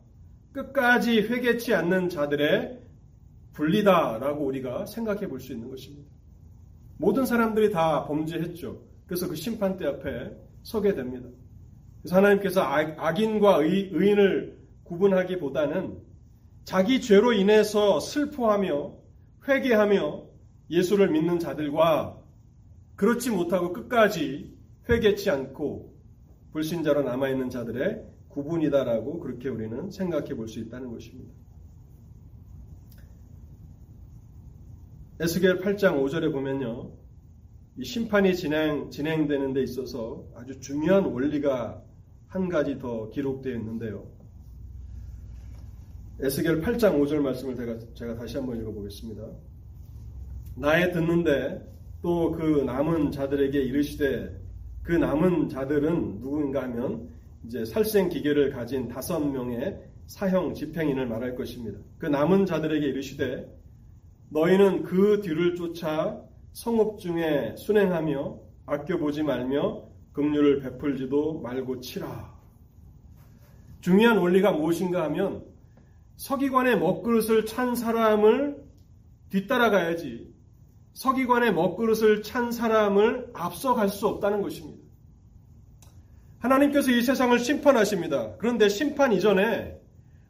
끝까지 0.52 1.20
회개치 1.22 1.74
않는 1.74 2.08
자들의 2.08 2.80
분리다라고 3.52 4.44
우리가 4.44 4.86
생각해 4.86 5.28
볼 5.28 5.40
수 5.40 5.52
있는 5.52 5.68
것입니다. 5.68 6.08
모든 6.96 7.26
사람들이 7.26 7.70
다 7.70 8.04
범죄했죠. 8.06 8.80
그래서 9.06 9.28
그 9.28 9.34
심판대 9.34 9.86
앞에 9.86 10.36
서게 10.62 10.94
됩니다. 10.94 11.28
그래서 12.00 12.16
하나님께서 12.16 12.62
악인과 12.62 13.58
의, 13.58 13.90
의인을 13.92 14.58
구분하기보다는 14.84 16.09
자기 16.70 17.00
죄로 17.00 17.32
인해서 17.32 17.98
슬퍼하며 17.98 18.94
회개하며 19.48 20.24
예수를 20.70 21.10
믿는 21.10 21.40
자들과 21.40 22.16
그렇지 22.94 23.30
못하고 23.30 23.72
끝까지 23.72 24.56
회개치 24.88 25.30
않고 25.30 25.92
불신자로 26.52 27.02
남아있는 27.02 27.50
자들의 27.50 28.04
구분이다라고 28.28 29.18
그렇게 29.18 29.48
우리는 29.48 29.90
생각해 29.90 30.36
볼 30.36 30.46
수 30.46 30.60
있다는 30.60 30.92
것입니다. 30.92 31.34
에스겔 35.18 35.62
8장 35.62 36.00
5절에 36.00 36.30
보면요. 36.32 36.92
이 37.78 37.84
심판이 37.84 38.36
진행, 38.36 38.90
진행되는 38.90 39.54
데 39.54 39.62
있어서 39.64 40.24
아주 40.36 40.60
중요한 40.60 41.06
원리가 41.06 41.82
한 42.28 42.48
가지 42.48 42.78
더 42.78 43.10
기록되어 43.10 43.56
있는데요. 43.56 44.19
에스겔 46.22 46.60
8장 46.60 47.00
5절 47.00 47.20
말씀을 47.20 47.56
제가, 47.56 47.78
제가 47.94 48.14
다시 48.14 48.36
한번 48.36 48.60
읽어보겠습니다. 48.60 49.22
나의 50.56 50.92
듣는데 50.92 51.66
또 52.02 52.32
그 52.32 52.62
남은 52.64 53.10
자들에게 53.10 53.58
이르시되 53.58 54.38
그 54.82 54.92
남은 54.92 55.48
자들은 55.48 56.20
누구인가 56.20 56.62
하면 56.64 57.08
이제 57.44 57.64
살생 57.64 58.08
기계를 58.08 58.50
가진 58.50 58.88
다섯 58.88 59.20
명의 59.20 59.78
사형 60.06 60.54
집행인을 60.54 61.06
말할 61.06 61.36
것입니다. 61.36 61.78
그 61.98 62.06
남은 62.06 62.46
자들에게 62.46 62.86
이르시되 62.86 63.46
너희는 64.30 64.82
그 64.82 65.20
뒤를 65.22 65.54
쫓아 65.54 66.20
성읍 66.52 66.98
중에 66.98 67.54
순행하며 67.56 68.38
아껴보지 68.66 69.22
말며 69.22 69.84
긍휼을 70.12 70.60
베풀지도 70.60 71.40
말고 71.40 71.80
치라. 71.80 72.38
중요한 73.80 74.18
원리가 74.18 74.52
무엇인가 74.52 75.04
하면 75.04 75.49
서기관의 76.20 76.78
먹그릇을 76.78 77.46
찬 77.46 77.74
사람을 77.74 78.62
뒤따라가야지 79.30 80.30
서기관의 80.92 81.54
먹그릇을 81.54 82.22
찬 82.22 82.52
사람을 82.52 83.30
앞서갈 83.32 83.88
수 83.88 84.06
없다는 84.06 84.42
것입니다. 84.42 84.82
하나님께서 86.40 86.90
이 86.90 87.00
세상을 87.00 87.38
심판하십니다. 87.38 88.36
그런데 88.36 88.68
심판 88.68 89.14
이전에 89.14 89.80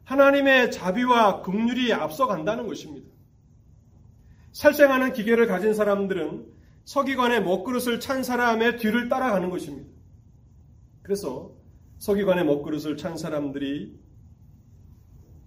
하나님의 0.05 0.71
자비와 0.71 1.41
긍휼이 1.41 1.91
앞서간다는 1.91 2.67
것입니다. 2.67 3.09
살생하는 4.53 5.11
기계를 5.11 5.45
가진 5.47 5.73
사람들은 5.73 6.45
서기관의 6.85 7.43
먹그릇을 7.43 7.99
찬 7.99 8.23
사람의 8.23 8.77
뒤를 8.77 9.09
따라가는 9.09 9.49
것입니다. 9.49 9.89
그래서 11.01 11.51
서기관의 11.97 12.45
먹그릇을 12.45 12.95
찬 12.95 13.17
사람들이 13.17 13.99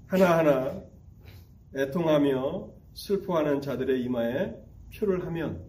하나하나 0.06 0.82
애통하며 1.74 2.68
슬퍼하는 2.94 3.60
자들의 3.60 4.02
이마에 4.02 4.54
표를 4.96 5.26
하면 5.26 5.64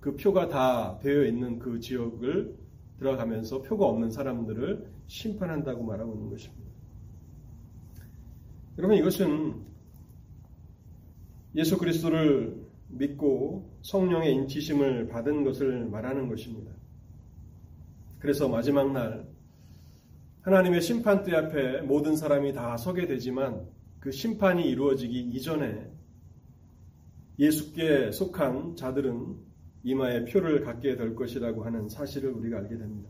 그 0.00 0.16
표가 0.16 0.48
다 0.48 0.98
되어 1.00 1.24
있는 1.24 1.58
그 1.58 1.80
지역을 1.80 2.56
들어가면서 2.98 3.62
표가 3.62 3.86
없는 3.86 4.10
사람들을 4.10 4.86
심판한다고 5.06 5.84
말하고 5.84 6.14
있는 6.14 6.30
것입니다. 6.30 6.64
여러분 8.78 8.96
이것은 8.96 9.62
예수 11.56 11.78
그리스도를 11.78 12.64
믿고 12.88 13.78
성령의 13.82 14.32
인치심을 14.34 15.08
받은 15.08 15.44
것을 15.44 15.86
말하는 15.86 16.28
것입니다. 16.28 16.72
그래서 18.18 18.48
마지막 18.48 18.92
날 18.92 19.26
하나님의 20.44 20.82
심판대 20.82 21.34
앞에 21.34 21.80
모든 21.82 22.16
사람이 22.16 22.52
다 22.52 22.76
서게 22.76 23.06
되지만 23.06 23.66
그 23.98 24.12
심판이 24.12 24.68
이루어지기 24.68 25.18
이전에 25.30 25.90
예수께 27.38 28.12
속한 28.12 28.76
자들은 28.76 29.36
이마에 29.84 30.26
표를 30.26 30.62
갖게 30.62 30.96
될 30.96 31.14
것이라고 31.14 31.64
하는 31.64 31.88
사실을 31.88 32.30
우리가 32.32 32.58
알게 32.58 32.76
됩니다. 32.76 33.08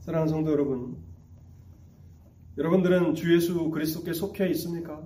사랑하는 0.00 0.30
성도 0.30 0.52
여러분, 0.52 0.98
여러분들은 2.58 3.14
주 3.14 3.34
예수 3.34 3.70
그리스도께 3.70 4.12
속해 4.12 4.50
있습니까? 4.50 5.02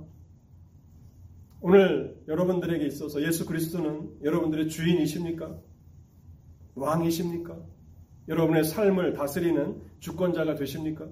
오늘 1.60 2.20
여러분들에게 2.26 2.84
있어서 2.86 3.22
예수 3.22 3.46
그리스도는 3.46 4.18
여러분들의 4.24 4.68
주인이십니까? 4.68 5.56
왕이십니까? 6.74 7.56
여러분의 8.28 8.64
삶을 8.64 9.14
다스리는 9.14 9.82
주권자가 10.00 10.54
되십니까? 10.54 11.08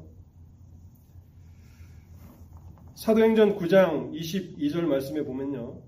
사도행전 2.95 3.57
9장 3.57 4.13
22절 4.13 4.83
말씀에 4.83 5.23
보면요. 5.23 5.81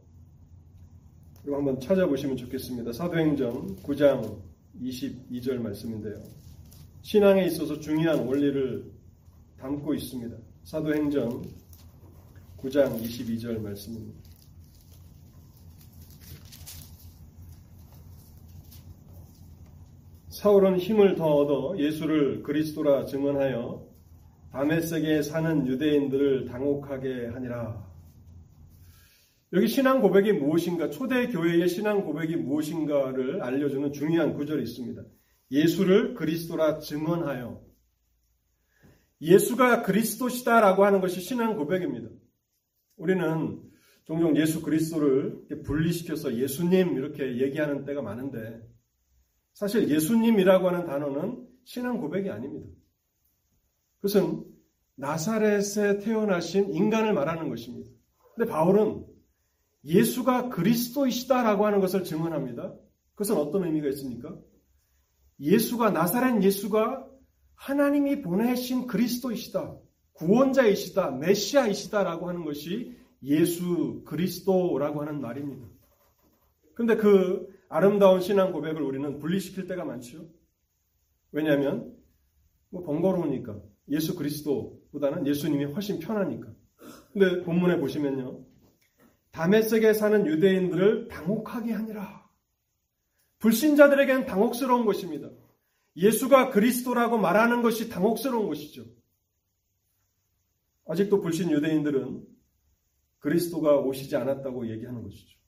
그리고 1.43 1.57
한번 1.57 1.79
찾아보시면 1.79 2.37
좋겠습니다. 2.37 2.93
사도행전 2.93 3.77
9장 3.83 4.41
22절 4.81 5.59
말씀인데요. 5.59 6.23
신앙에 7.03 7.45
있어서 7.47 7.79
중요한 7.79 8.27
원리를 8.27 8.91
담고 9.59 9.95
있습니다. 9.95 10.37
사도행전 10.65 11.43
9장 12.59 13.01
22절 13.03 13.61
말씀입니다. 13.61 14.22
사울은 20.43 20.79
힘을 20.79 21.15
더 21.15 21.37
얻어 21.37 21.79
예수를 21.79 22.43
그리스도라 22.43 23.05
증언하여 23.05 23.87
다메섹에 24.51 25.23
사는 25.23 25.69
유대인들을 25.69 26.47
당혹하게 26.47 27.29
하니라. 27.29 27.89
여기 29.53 29.69
신앙 29.69 30.01
고백이 30.01 30.33
무엇인가, 30.33 30.91
초대 30.91 31.29
교회의 31.29 31.69
신앙 31.69 32.05
고백이 32.05 32.35
무엇인가를 32.35 33.41
알려주는 33.41 33.93
중요한 33.93 34.35
구절이 34.35 34.65
있습니다. 34.65 35.05
예수를 35.53 36.15
그리스도라 36.15 36.81
증언하여. 36.81 37.63
예수가 39.21 39.83
그리스도시다라고 39.83 40.85
하는 40.85 41.01
것이 41.01 41.21
신앙 41.21 41.57
고백입니다. 41.57 42.09
우리는 42.97 43.63
종종 44.07 44.37
예수 44.37 44.61
그리스도를 44.61 45.63
분리시켜서 45.65 46.35
예수님 46.35 46.97
이렇게 46.97 47.39
얘기하는 47.41 47.85
때가 47.85 48.03
많은데 48.03 48.72
사실 49.55 49.89
예수님이라고 49.89 50.69
하는 50.69 50.87
단어는 50.87 51.47
신앙 51.65 52.01
고백이 52.01 52.31
아닙니다. 52.31 52.69
그것은 53.97 54.45
나사렛에 54.97 55.99
태어나신 55.99 56.73
인간을 56.73 57.13
말하는 57.13 57.49
것입니다. 57.49 57.91
근데 58.35 58.51
바울은 58.51 59.07
예수가 59.85 60.49
그리스도이시다라고 60.51 61.67
하는 61.67 61.81
것을 61.81 62.05
증언합니다. 62.05 62.75
그것은 63.13 63.37
어떤 63.37 63.65
의미가 63.65 63.89
있습니까? 63.89 64.37
예수가 65.41 65.91
나사렛 65.91 66.43
예수가 66.43 67.09
하나님이 67.55 68.23
보내신 68.23 68.87
그리스도이시다. 68.87 69.77
구원자이시다. 70.15 71.13
메시아이시다라고 71.13 72.29
하는 72.29 72.45
것이 72.45 72.97
예수 73.23 74.03
그리스도라고 74.05 75.01
하는 75.01 75.21
말입니다. 75.21 75.67
근데 76.75 76.97
그 76.97 77.52
아름다운 77.73 78.21
신앙 78.21 78.53
고백을 78.53 78.83
우리는 78.83 79.19
분리시킬 79.19 79.67
때가 79.67 79.87
많죠. 79.87 80.29
왜냐하면 81.31 81.97
뭐 82.69 82.83
번거로우니까 82.83 83.59
예수 83.89 84.15
그리스도보다는 84.15 85.27
예수님이 85.27 85.65
훨씬 85.65 85.99
편하니까. 85.99 86.53
근데 87.13 87.43
본문에 87.43 87.79
보시면요. 87.79 88.45
다메섹에 89.31 89.95
사는 89.95 90.27
유대인들을 90.27 91.09
당혹하게 91.09 91.73
하니라. 91.73 92.29
불신자들에게는 93.39 94.27
당혹스러운 94.27 94.85
것입니다. 94.85 95.31
예수가 95.97 96.51
그리스도라고 96.51 97.17
말하는 97.17 97.63
것이 97.63 97.89
당혹스러운 97.89 98.49
것이죠. 98.49 98.85
아직도 100.87 101.23
불신 101.23 101.51
유대인들은 101.51 102.23
그리스도가 103.21 103.79
오시지 103.79 104.15
않았다고 104.15 104.69
얘기하는 104.69 105.03
것이죠. 105.03 105.39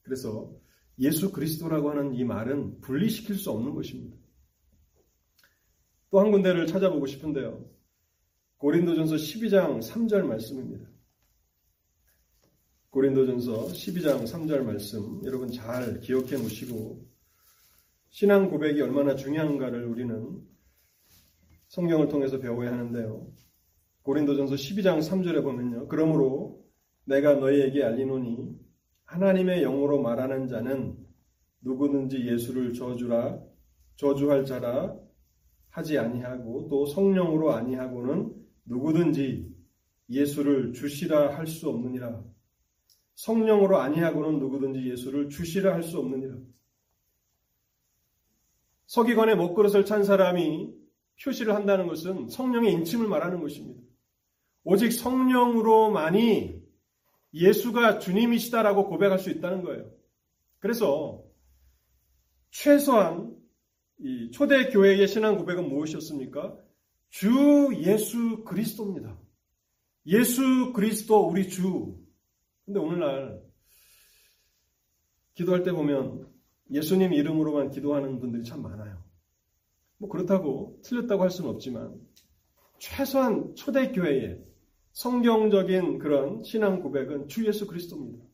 그래서 0.00 0.56
예수 1.00 1.30
그리스도라고 1.32 1.90
하는 1.90 2.14
이 2.14 2.24
말은 2.24 2.80
분리시킬 2.80 3.36
수 3.36 3.50
없는 3.50 3.74
것입니다. 3.74 4.16
또 6.10 6.20
한 6.20 6.30
군데를 6.30 6.66
찾아보고 6.66 7.06
싶은데요. 7.06 7.64
고린도전서 8.56 9.16
12장 9.16 9.80
3절 9.82 10.22
말씀입니다. 10.22 10.88
고린도전서 12.90 13.66
12장 13.68 14.24
3절 14.24 14.62
말씀 14.62 15.20
여러분 15.24 15.52
잘 15.52 16.00
기억해 16.00 16.36
놓으시고 16.36 17.06
신앙 18.10 18.50
고백이 18.50 18.80
얼마나 18.80 19.14
중요한가를 19.14 19.84
우리는 19.84 20.42
성경을 21.68 22.08
통해서 22.08 22.38
배워야 22.38 22.72
하는데요. 22.72 23.30
고린도전서 24.02 24.54
12장 24.54 24.98
3절에 25.06 25.42
보면요. 25.42 25.86
그러므로 25.88 26.64
내가 27.04 27.34
너희에게 27.34 27.84
알리노니 27.84 28.58
하나님의 29.08 29.62
영으로 29.62 30.02
말하는 30.02 30.48
자는 30.48 30.96
누구든지 31.62 32.26
예수를 32.26 32.74
저주라 32.74 33.40
저주할 33.96 34.44
자라 34.44 34.94
하지 35.70 35.98
아니하고 35.98 36.68
또 36.68 36.84
성령으로 36.84 37.52
아니하고는 37.52 38.34
누구든지 38.66 39.48
예수를 40.10 40.72
주시라 40.74 41.36
할 41.36 41.46
수 41.46 41.68
없느니라. 41.70 42.22
성령으로 43.14 43.78
아니하고는 43.78 44.38
누구든지 44.40 44.90
예수를 44.90 45.30
주시라 45.30 45.74
할 45.74 45.82
수 45.82 45.98
없느니라. 45.98 46.36
서기관의 48.86 49.36
먹그릇을 49.36 49.86
찬 49.86 50.04
사람이 50.04 50.70
표시를 51.22 51.54
한다는 51.54 51.86
것은 51.86 52.28
성령의 52.28 52.72
인침을 52.74 53.08
말하는 53.08 53.40
것입니다. 53.40 53.80
오직 54.64 54.92
성령으로만이 54.92 56.57
예수가 57.34 57.98
주님이시다라고 57.98 58.88
고백할 58.88 59.18
수 59.18 59.30
있다는 59.30 59.62
거예요. 59.62 59.90
그래서 60.58 61.24
최소한 62.50 63.36
이 63.98 64.30
초대 64.30 64.70
교회의 64.70 65.06
신앙 65.08 65.36
고백은 65.36 65.68
무엇이었습니까? 65.68 66.56
주 67.10 67.70
예수 67.82 68.44
그리스도입니다. 68.44 69.18
예수 70.06 70.72
그리스도 70.72 71.28
우리 71.28 71.48
주. 71.48 71.98
근데 72.64 72.80
오늘날 72.80 73.42
기도할 75.34 75.62
때 75.62 75.72
보면 75.72 76.28
예수님 76.70 77.12
이름으로만 77.12 77.70
기도하는 77.70 78.20
분들이 78.20 78.44
참 78.44 78.62
많아요. 78.62 79.02
뭐 79.98 80.08
그렇다고 80.08 80.80
틀렸다고 80.84 81.22
할 81.22 81.30
수는 81.30 81.50
없지만 81.50 81.94
최소한 82.78 83.54
초대 83.54 83.90
교회에 83.90 84.38
성경적인 84.92 85.98
그런 85.98 86.42
신앙 86.42 86.82
고백은 86.82 87.28
주 87.28 87.46
예수 87.46 87.66
그리스도입니다. 87.66 88.24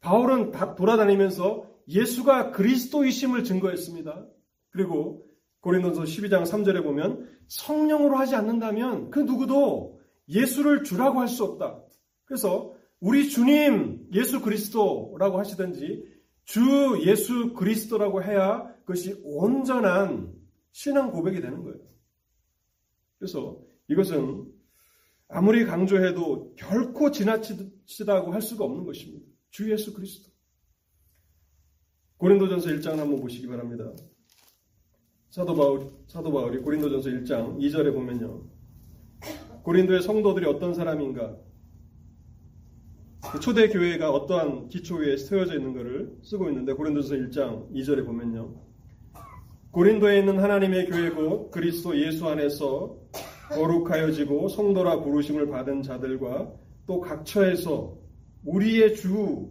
바울은 0.00 0.52
돌아다니면서 0.76 1.68
예수가 1.88 2.52
그리스도이심을 2.52 3.44
증거했습니다. 3.44 4.26
그리고 4.70 5.26
고린도서 5.60 6.02
12장 6.02 6.42
3절에 6.42 6.82
보면 6.82 7.28
성령으로 7.48 8.16
하지 8.16 8.34
않는다면 8.36 9.10
그 9.10 9.20
누구도 9.20 10.00
예수를 10.28 10.84
주라고 10.84 11.20
할 11.20 11.28
수 11.28 11.44
없다. 11.44 11.82
그래서 12.24 12.74
우리 13.00 13.28
주님 13.28 14.08
예수 14.12 14.42
그리스도라고 14.42 15.38
하시든지 15.38 16.04
주 16.44 17.00
예수 17.04 17.54
그리스도라고 17.54 18.22
해야 18.22 18.66
그것이 18.80 19.20
온전한 19.24 20.32
신앙 20.72 21.10
고백이 21.10 21.40
되는 21.40 21.62
거예요. 21.64 21.78
그래서 23.18 23.58
이것은 23.88 24.47
아무리 25.28 25.64
강조해도 25.64 26.54
결코 26.56 27.10
지나치다고 27.10 28.32
할 28.32 28.40
수가 28.40 28.64
없는 28.64 28.84
것입니다. 28.84 29.26
주 29.50 29.70
예수 29.70 29.92
그리스도. 29.92 30.30
고린도전서 32.16 32.70
1장 32.70 32.96
한번 32.96 33.20
보시기 33.20 33.46
바랍니다. 33.46 33.92
사도 35.30 35.54
바울, 35.54 35.92
사도 36.06 36.32
바울이 36.32 36.58
고린도전서 36.60 37.10
1장 37.10 37.58
2절에 37.58 37.92
보면요. 37.92 38.42
고린도의 39.62 40.02
성도들이 40.02 40.46
어떤 40.46 40.72
사람인가? 40.72 41.36
그 43.30 43.38
초대 43.40 43.68
교회가 43.68 44.10
어떠한 44.10 44.68
기초 44.68 44.96
위에 44.96 45.16
세워져 45.18 45.56
있는 45.56 45.74
것을 45.74 46.18
쓰고 46.22 46.48
있는데 46.48 46.72
고린도전서 46.72 47.14
1장 47.26 47.70
2절에 47.72 48.06
보면요. 48.06 48.54
고린도에 49.72 50.20
있는 50.20 50.38
하나님의 50.38 50.86
교회 50.86 51.10
곧 51.10 51.50
그리스도 51.50 51.96
예수 52.00 52.26
안에서 52.26 52.98
거룩하여지고 53.48 54.48
성도라 54.48 55.02
부르심을 55.02 55.48
받은 55.48 55.82
자들과 55.82 56.52
또 56.86 57.00
각처에서 57.00 57.98
우리의 58.44 58.94
주, 58.94 59.50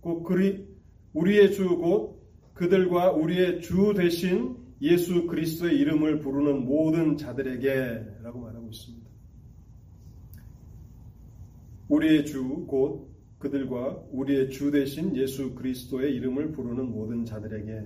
곧 0.00 0.22
그리, 0.22 0.66
우리의 1.12 1.52
주, 1.52 1.76
곧 1.76 2.18
그들과 2.54 3.12
우리의 3.12 3.60
주 3.60 3.94
대신 3.96 4.56
예수 4.80 5.26
그리스도의 5.26 5.76
이름을 5.78 6.20
부르는 6.20 6.64
모든 6.64 7.16
자들에게 7.16 8.20
라고 8.22 8.40
말하고 8.40 8.68
있습니다. 8.68 9.08
우리의 11.88 12.26
주, 12.26 12.44
곧 12.66 13.08
그들과 13.38 14.02
우리의 14.10 14.50
주 14.50 14.70
대신 14.70 15.16
예수 15.16 15.54
그리스도의 15.54 16.14
이름을 16.14 16.52
부르는 16.52 16.90
모든 16.90 17.24
자들에게 17.24 17.82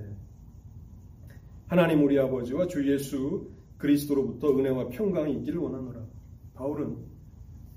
하나님 1.67 2.05
우리 2.05 2.19
아버지와 2.19 2.67
주 2.67 2.91
예수 2.91 3.51
그리스도로부터 3.83 4.57
은혜와 4.57 4.89
평강이 4.89 5.35
있기를 5.39 5.59
원하노라. 5.59 6.01
바울은 6.55 6.97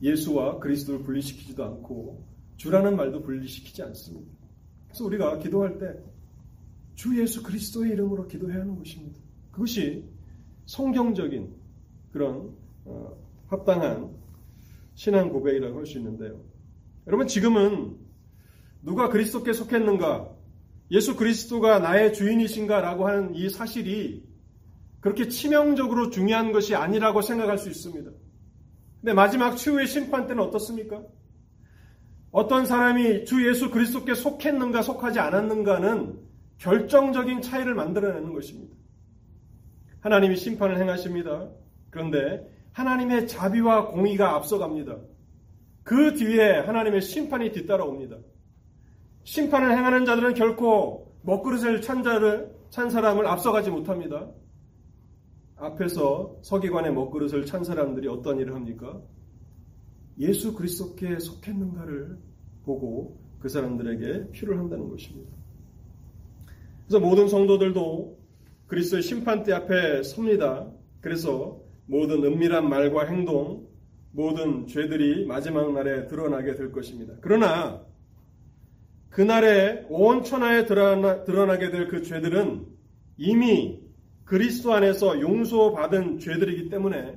예수와 0.02 0.60
그리스도를 0.60 1.02
분리시키지도 1.04 1.64
않고 1.64 2.24
주라는 2.58 2.96
말도 2.96 3.24
분리시키지 3.24 3.82
않습니다. 3.84 4.32
그래서 4.88 5.06
우리가 5.06 5.40
기도할 5.40 5.78
때 5.80 6.16
주 6.96 7.20
예수 7.22 7.44
그리스도의 7.44 7.92
이름으로 7.92 8.26
기도해야 8.28 8.62
하는 8.62 8.78
것입니다. 8.78 9.20
그것이 9.52 10.06
성경적인 10.66 11.54
그런 12.12 12.56
어, 12.86 13.16
합당한 13.48 14.16
신앙 14.96 15.30
고백이라고 15.30 15.78
할 15.78 15.86
수 15.86 15.98
있는데요. 15.98 16.42
여러분 17.06 17.28
지금은 17.28 17.98
누가 18.82 19.10
그리스도께 19.10 19.54
속했는가? 19.54 20.34
예수 20.92 21.16
그리스도가 21.16 21.80
나의 21.80 22.14
주인이신가라고 22.14 23.08
하는 23.08 23.36
이 23.36 23.50
사실이 23.50 24.24
그렇게 25.06 25.28
치명적으로 25.28 26.10
중요한 26.10 26.52
것이 26.52 26.74
아니라고 26.74 27.22
생각할 27.22 27.60
수 27.60 27.70
있습니다. 27.70 28.10
근데 29.02 29.14
마지막 29.14 29.56
최후의 29.56 29.86
심판 29.86 30.26
때는 30.26 30.42
어떻습니까? 30.42 31.04
어떤 32.32 32.66
사람이 32.66 33.26
주 33.26 33.48
예수 33.48 33.70
그리스도께 33.70 34.16
속했는가 34.16 34.82
속하지 34.82 35.20
않았는가는 35.20 36.20
결정적인 36.58 37.44
차이를 37.44 37.76
만들어내는 37.76 38.34
것입니다. 38.34 38.76
하나님이 40.00 40.38
심판을 40.38 40.80
행하십니다. 40.80 41.50
그런데 41.92 42.44
하나님의 42.72 43.28
자비와 43.28 43.90
공의가 43.90 44.34
앞서갑니다. 44.34 44.98
그 45.84 46.16
뒤에 46.16 46.62
하나님의 46.62 47.04
심판이 47.04 47.52
뒤따라옵니다. 47.52 48.18
심판을 49.24 49.78
행하는 49.78 50.06
자들은 50.06 50.34
결코 50.34 51.16
먹그릇을 51.22 51.84
찬 51.84 52.02
자를 52.02 52.56
찬 52.72 52.90
사람을 52.90 53.28
앞서가지 53.28 53.70
못합니다. 53.70 54.32
앞에서 55.58 56.38
서기관의 56.42 56.94
먹그릇을 56.94 57.46
찬 57.46 57.64
사람들이 57.64 58.08
어떤 58.08 58.40
일을 58.40 58.54
합니까? 58.54 59.02
예수 60.20 60.54
그리스도께 60.54 61.20
속했는가를 61.20 62.18
보고 62.64 63.20
그 63.40 63.50
사람들에게 63.50 64.32
표를 64.32 64.58
한다는 64.58 64.90
것입니다. 64.90 65.32
그래서 66.86 67.00
모든 67.00 67.28
성도들도 67.28 68.18
그리스도의 68.68 69.04
심판대 69.04 69.54
앞에 69.54 70.04
섭니다. 70.04 70.72
그래서 71.02 71.62
모든 71.86 72.24
은밀한 72.24 72.68
말과 72.68 73.06
행동, 73.06 73.68
모든 74.12 74.66
죄들이 74.68 75.26
마지막 75.26 75.72
날에 75.74 76.08
드러나게 76.08 76.56
될 76.56 76.72
것입니다. 76.72 77.14
그러나 77.22 77.86
그날에 79.10 79.86
온 79.90 80.24
천하에 80.24 80.66
드러나, 80.66 81.24
게될 81.24 81.88
그 81.88 82.02
죄들은 82.02 82.66
이미 83.18 83.85
그리스도 84.26 84.74
안에서 84.74 85.22
용서받은 85.22 86.18
죄들이기 86.18 86.70
때문에 86.70 87.16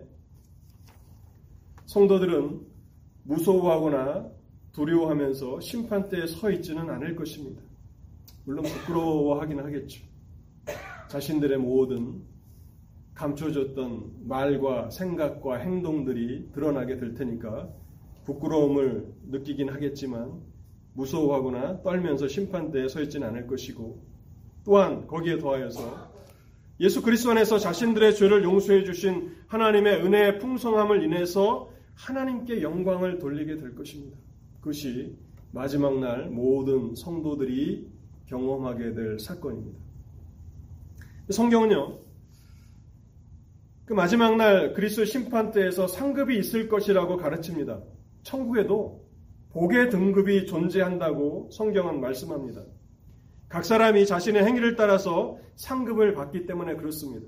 성도들은 1.87 2.61
무서워하거나 3.25 4.31
두려워하면서 4.73 5.61
심판대에 5.61 6.27
서 6.27 6.51
있지는 6.51 6.89
않을 6.91 7.17
것입니다. 7.17 7.63
물론 8.45 8.65
부끄러워하긴 8.65 9.59
하겠죠. 9.59 10.05
자신들의 11.09 11.59
모든 11.59 12.23
감춰졌던 13.15 14.29
말과 14.29 14.91
생각과 14.91 15.57
행동들이 15.57 16.51
드러나게 16.53 16.99
될 16.99 17.15
테니까 17.15 17.71
부끄러움을 18.25 19.15
느끼긴 19.31 19.71
하겠지만 19.71 20.41
무서워하거나 20.93 21.83
떨면서 21.83 22.29
심판대에 22.29 22.87
서 22.89 23.01
있지는 23.01 23.29
않을 23.29 23.47
것이고 23.47 23.99
또한 24.65 25.07
거기에 25.07 25.39
더하여서 25.39 26.08
예수 26.81 27.03
그리스도 27.03 27.33
안에서 27.33 27.59
자신들의 27.59 28.15
죄를 28.15 28.45
용서해 28.45 28.85
주신 28.85 29.35
하나님의 29.49 30.05
은혜의 30.05 30.39
풍성함을 30.39 31.03
인해서 31.03 31.71
하나님께 31.95 32.63
영광을 32.63 33.19
돌리게 33.19 33.57
될 33.57 33.75
것입니다. 33.75 34.17
그것이 34.61 35.17
마지막 35.51 35.99
날 35.99 36.31
모든 36.31 36.95
성도들이 36.95 37.89
경험하게 38.27 38.95
될 38.95 39.19
사건입니다. 39.19 39.79
성경은요, 41.31 41.99
그 43.87 43.95
마지막 43.95 44.37
날 44.37 44.73
그리스도 44.75 45.05
심판 45.05 45.51
때에서 45.51 45.89
상급이 45.89 46.39
있을 46.39 46.69
것이라고 46.69 47.17
가르칩니다. 47.17 47.81
천국에도 48.23 49.05
복의 49.51 49.91
등급이 49.91 50.47
존재한다고 50.47 51.49
성경은 51.51 52.01
말씀합니다. 52.01 52.63
각 53.49 53.65
사람이 53.65 54.07
자신의 54.07 54.45
행위를 54.45 54.77
따라서 54.77 55.39
상급을 55.57 56.15
받기 56.15 56.47
때문에 56.47 56.77
그렇습니다. 56.77 57.27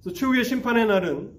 그래서 0.00 0.18
최후의 0.18 0.44
심판의 0.44 0.86
날은 0.86 1.38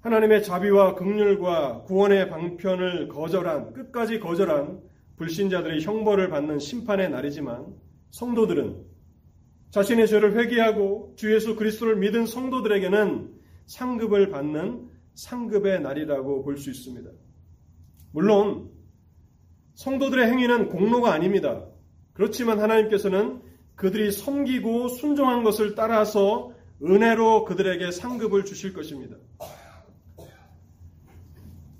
하나님의 0.00 0.44
자비와 0.44 0.94
극률과 0.94 1.82
구원의 1.82 2.30
방편을 2.30 3.08
거절한 3.08 3.72
끝까지 3.72 4.20
거절한 4.20 4.80
불신자들의 5.16 5.82
형벌을 5.82 6.28
받는 6.30 6.60
심판의 6.60 7.10
날이지만 7.10 7.66
성도들은 8.10 8.86
자신의 9.70 10.06
죄를 10.06 10.38
회개하고 10.38 11.14
주 11.16 11.34
예수 11.34 11.56
그리스도를 11.56 11.96
믿은 11.96 12.26
성도들에게는 12.26 13.34
상급을 13.66 14.30
받는 14.30 14.88
상급의 15.14 15.80
날이라고 15.82 16.44
볼 16.44 16.56
수 16.56 16.70
있습니다. 16.70 17.10
물론 18.12 18.70
성도들의 19.74 20.26
행위는 20.30 20.68
공로가 20.68 21.12
아닙니다. 21.12 21.66
그렇지만 22.18 22.58
하나님께서는 22.58 23.40
그들이 23.76 24.10
섬기고 24.10 24.88
순종한 24.88 25.44
것을 25.44 25.76
따라서 25.76 26.52
은혜로 26.82 27.44
그들에게 27.44 27.92
상급을 27.92 28.44
주실 28.44 28.72
것입니다. 28.72 29.16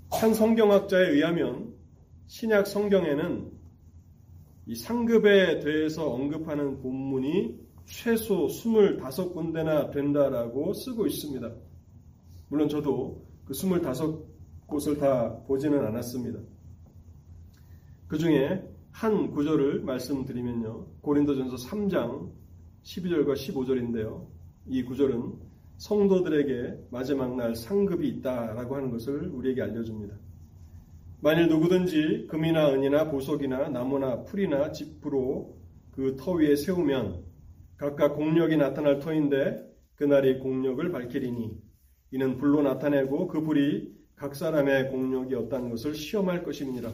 한 0.09 0.33
성경학자에 0.33 1.09
의하면 1.09 1.73
신약 2.27 2.67
성경에는 2.67 3.51
이 4.67 4.75
상급에 4.75 5.59
대해서 5.59 6.09
언급하는 6.09 6.79
본문이 6.79 7.59
최소 7.85 8.47
25군데나 8.47 9.91
된다라고 9.91 10.73
쓰고 10.73 11.05
있습니다. 11.05 11.51
물론 12.47 12.69
저도 12.69 13.25
그 13.43 13.51
25곳을 13.51 15.01
다 15.01 15.35
보지는 15.47 15.85
않았습니다. 15.85 16.39
그 18.07 18.17
중에 18.17 18.63
한 18.91 19.31
구절을 19.31 19.81
말씀드리면요. 19.81 20.85
고린도전서 21.01 21.55
3장 21.55 22.31
12절과 22.83 23.33
15절인데요. 23.33 24.27
이 24.67 24.83
구절은 24.83 25.33
성도들에게 25.77 26.87
마지막 26.91 27.35
날 27.35 27.55
상급이 27.55 28.07
있다라고 28.09 28.75
하는 28.75 28.91
것을 28.91 29.29
우리에게 29.29 29.61
알려줍니다. 29.61 30.15
만일 31.21 31.47
누구든지 31.47 32.27
금이나 32.29 32.71
은이나 32.73 33.09
보석이나 33.09 33.69
나무나 33.69 34.23
풀이나 34.23 34.71
집으로 34.71 35.57
그 35.91 36.15
터 36.15 36.33
위에 36.33 36.55
세우면 36.55 37.23
각각 37.77 38.15
공력이 38.15 38.57
나타날 38.57 38.99
터인데 38.99 39.65
그날이 39.95 40.39
공력을 40.39 40.89
밝히리니 40.91 41.57
이는 42.11 42.37
불로 42.37 42.61
나타내고 42.61 43.27
그 43.27 43.41
불이 43.41 43.93
각 44.15 44.35
사람의 44.35 44.89
공력이 44.89 45.35
어떤 45.35 45.69
것을 45.69 45.93
시험할 45.95 46.43
것임이니라. 46.43 46.93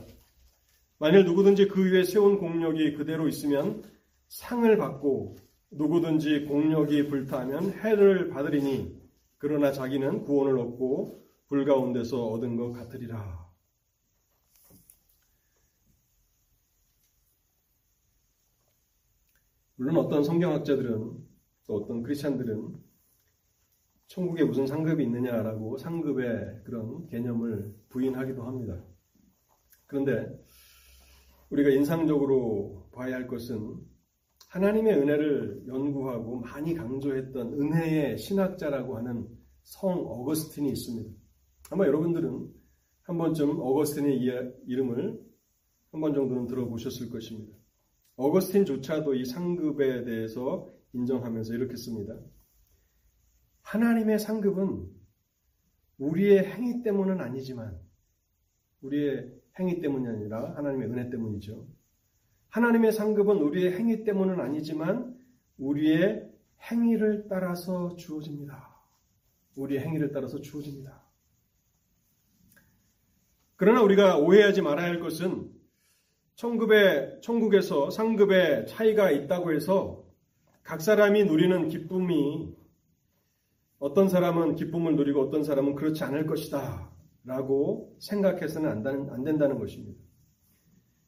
만일 0.97 1.25
누구든지 1.25 1.67
그 1.67 1.91
위에 1.91 2.03
세운 2.03 2.37
공력이 2.37 2.93
그대로 2.93 3.27
있으면 3.27 3.83
상을 4.29 4.77
받고 4.77 5.37
누구든지 5.71 6.45
공력이 6.45 7.07
불타면 7.07 7.73
해를 7.73 8.29
받으리니 8.29 8.97
그러나 9.37 9.71
자기는 9.71 10.23
구원을 10.23 10.57
얻고 10.57 11.21
불 11.47 11.65
가운데서 11.65 12.27
얻은 12.27 12.55
것 12.55 12.71
같으리라. 12.71 13.45
물론 19.75 19.97
어떤 19.97 20.23
성경학자들은 20.23 21.25
또 21.67 21.75
어떤 21.75 22.01
크리스찬들은 22.01 22.81
천국에 24.07 24.45
무슨 24.45 24.65
상급이 24.65 25.03
있느냐라고 25.03 25.77
상급의 25.77 26.61
그런 26.63 27.05
개념을 27.07 27.75
부인하기도 27.89 28.43
합니다. 28.43 28.81
그런데 29.87 30.45
우리가 31.49 31.69
인상적으로 31.69 32.89
봐야 32.91 33.15
할 33.15 33.27
것은 33.27 33.79
하나님의 34.49 34.93
은혜를 34.97 35.65
연구하고 35.67 36.39
많이 36.39 36.73
강조했던 36.73 37.53
은혜의 37.53 38.17
신학자라고 38.17 38.97
하는 38.97 39.27
성 39.63 39.91
어거스틴이 39.91 40.69
있습니다. 40.69 41.09
아마 41.71 41.85
여러분들은 41.85 42.53
한 43.03 43.17
번쯤 43.17 43.59
어거스틴의 43.59 44.19
이름을 44.67 45.25
한 45.91 46.01
번 46.01 46.13
정도는 46.13 46.47
들어보셨을 46.47 47.09
것입니다. 47.09 47.57
어거스틴조차도 48.17 49.15
이 49.15 49.25
상급에 49.25 50.03
대해서 50.03 50.69
인정하면서 50.93 51.53
이렇게 51.53 51.75
씁니다. 51.77 52.17
하나님의 53.61 54.19
상급은 54.19 54.89
우리의 55.97 56.45
행위 56.45 56.83
때문은 56.83 57.21
아니지만 57.21 57.79
우리의 58.81 59.33
행위 59.59 59.79
때문이 59.79 60.07
아니라 60.07 60.53
하나님의 60.55 60.89
은혜 60.89 61.09
때문이죠. 61.09 61.65
하나님의 62.49 62.91
상급은 62.93 63.37
우리의 63.37 63.73
행위 63.73 64.03
때문은 64.03 64.39
아니지만 64.39 65.17
우리의 65.57 66.29
행위를 66.61 67.27
따라서 67.29 67.95
주어집니다. 67.95 68.75
우리의 69.55 69.81
행위를 69.81 70.11
따라서 70.11 70.41
주어집니다. 70.41 71.01
그러나 73.57 73.81
우리가 73.81 74.17
오해하지 74.17 74.61
말아야 74.61 74.87
할 74.87 74.99
것은 74.99 75.51
천국의, 76.35 77.19
천국에서 77.21 77.89
상급의 77.89 78.67
차이가 78.67 79.11
있다고 79.11 79.53
해서 79.53 80.03
각 80.63 80.81
사람이 80.81 81.23
누리는 81.23 81.69
기쁨이 81.69 82.53
어떤 83.79 84.09
사람은 84.09 84.55
기쁨을 84.55 84.95
누리고 84.95 85.21
어떤 85.21 85.43
사람은 85.43 85.75
그렇지 85.75 86.03
않을 86.03 86.25
것이다. 86.25 86.94
라고 87.25 87.95
생각해서는 87.99 88.87
안 88.87 89.23
된다는 89.23 89.59
것입니다. 89.59 89.99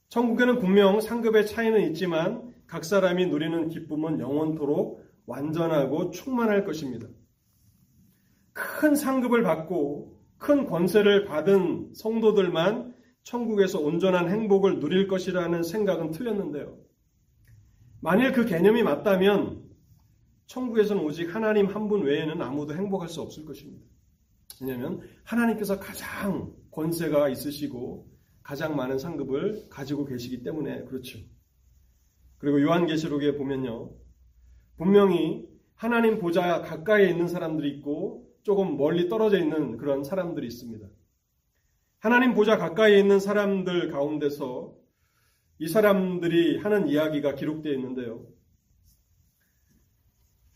천국에는 0.09 0.59
분명 0.59 0.99
상급의 0.99 1.45
차이는 1.47 1.81
있지만 1.89 2.53
각 2.65 2.83
사람이 2.85 3.27
누리는 3.27 3.69
기쁨은 3.69 4.19
영원토록 4.19 5.05
완전하고 5.25 6.11
충만할 6.11 6.65
것입니다. 6.65 7.07
큰 8.53 8.95
상급을 8.95 9.43
받고 9.43 10.17
큰 10.37 10.65
권세를 10.65 11.25
받은 11.25 11.93
성도들만 11.93 12.95
천국에서 13.23 13.79
온전한 13.79 14.29
행복을 14.29 14.79
누릴 14.79 15.07
것이라는 15.07 15.61
생각은 15.63 16.11
틀렸는데요. 16.11 16.77
만일 17.99 18.31
그 18.31 18.45
개념이 18.45 18.83
맞다면 18.83 19.63
천국에서는 20.45 21.03
오직 21.03 21.35
하나님 21.35 21.67
한 21.67 21.89
분 21.89 22.03
외에는 22.03 22.41
아무도 22.41 22.73
행복할 22.73 23.09
수 23.09 23.21
없을 23.21 23.43
것입니다. 23.43 23.83
왜냐하면 24.61 25.01
하나님께서 25.23 25.79
가장 25.79 26.53
권세가 26.71 27.29
있으시고 27.29 28.07
가장 28.43 28.75
많은 28.75 28.97
상급을 28.97 29.67
가지고 29.69 30.05
계시기 30.05 30.43
때문에 30.43 30.85
그렇죠. 30.85 31.19
그리고 32.37 32.61
요한계시록에 32.61 33.35
보면요. 33.35 33.91
분명히 34.77 35.47
하나님 35.75 36.19
보좌 36.19 36.61
가까이에 36.61 37.09
있는 37.09 37.27
사람들이 37.27 37.69
있고 37.77 38.27
조금 38.43 38.77
멀리 38.77 39.09
떨어져 39.09 39.37
있는 39.39 39.77
그런 39.77 40.03
사람들이 40.03 40.47
있습니다. 40.47 40.87
하나님 41.99 42.33
보좌 42.33 42.57
가까이에 42.57 42.99
있는 42.99 43.19
사람들 43.19 43.91
가운데서 43.91 44.75
이 45.59 45.67
사람들이 45.67 46.57
하는 46.59 46.87
이야기가 46.87 47.35
기록되어 47.35 47.73
있는데요. 47.73 48.25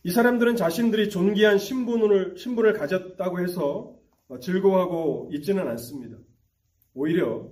이 0.04 0.10
사람들은 0.10 0.56
자신들이 0.56 1.10
존귀한 1.10 1.60
신분을, 1.60 2.36
신분을 2.38 2.74
가졌다고 2.74 3.40
해서 3.40 3.96
즐거워하고 4.40 5.30
있지는 5.34 5.68
않습니다. 5.68 6.18
오히려 6.94 7.52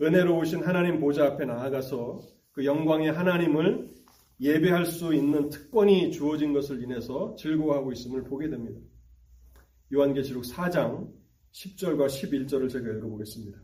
은혜로우신 0.00 0.62
하나님 0.62 1.00
보좌 1.00 1.24
앞에 1.26 1.44
나아가서 1.44 2.20
그 2.52 2.64
영광의 2.64 3.12
하나님을 3.12 3.90
예배할 4.40 4.86
수 4.86 5.14
있는 5.14 5.48
특권이 5.48 6.12
주어진 6.12 6.52
것을 6.52 6.82
인해서 6.82 7.34
즐거워하고 7.36 7.92
있음을 7.92 8.24
보게 8.24 8.48
됩니다. 8.48 8.78
요한계시록 9.92 10.44
4장 10.44 11.10
10절과 11.52 12.06
11절을 12.06 12.70
제가 12.70 12.88
읽어보겠습니다. 12.92 13.58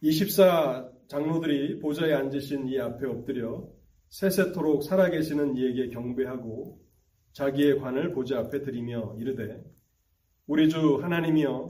24 0.00 0.90
장로들이 1.08 1.78
보좌에 1.80 2.12
앉으신 2.12 2.68
이 2.68 2.78
앞에 2.78 3.06
엎드려 3.06 3.68
세세토록 4.12 4.84
살아계시는 4.84 5.56
이에게 5.56 5.88
경배하고 5.88 6.78
자기의 7.32 7.80
관을 7.80 8.12
보좌 8.12 8.40
앞에 8.40 8.60
드리며 8.62 9.16
이르되 9.18 9.64
우리 10.46 10.68
주 10.68 10.96
하나님이여 11.02 11.68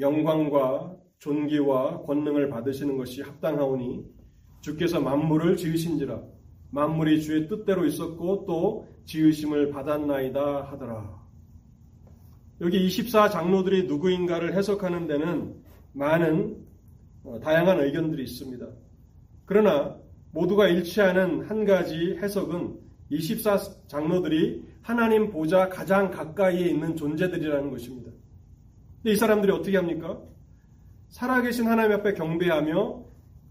영광과 0.00 0.96
존귀와 1.18 2.02
권능을 2.02 2.50
받으시는 2.50 2.96
것이 2.96 3.22
합당하오니 3.22 4.04
주께서 4.60 5.00
만물을 5.00 5.56
지으신지라 5.56 6.20
만물이 6.72 7.22
주의 7.22 7.46
뜻대로 7.46 7.86
있었고 7.86 8.44
또 8.46 8.88
지으심을 9.04 9.70
받았나이다 9.70 10.64
하더라. 10.64 11.26
여기 12.60 12.84
24 12.86 13.30
장로들이 13.30 13.84
누구인가를 13.84 14.54
해석하는 14.54 15.06
데는 15.06 15.62
많은 15.92 16.66
어, 17.22 17.38
다양한 17.38 17.80
의견들이 17.80 18.24
있습니다. 18.24 18.66
그러나 19.46 19.97
모두가 20.32 20.68
일치하는 20.68 21.48
한 21.48 21.64
가지 21.64 22.16
해석은 22.20 22.78
24 23.10 23.58
장로들이 23.86 24.64
하나님 24.82 25.30
보좌 25.30 25.68
가장 25.68 26.10
가까이에 26.10 26.68
있는 26.68 26.96
존재들이라는 26.96 27.70
것입니다. 27.70 28.10
이 29.04 29.16
사람들이 29.16 29.52
어떻게 29.52 29.76
합니까? 29.76 30.20
살아계신 31.08 31.66
하나님 31.66 31.92
앞에 31.92 32.14
경배하며 32.14 33.04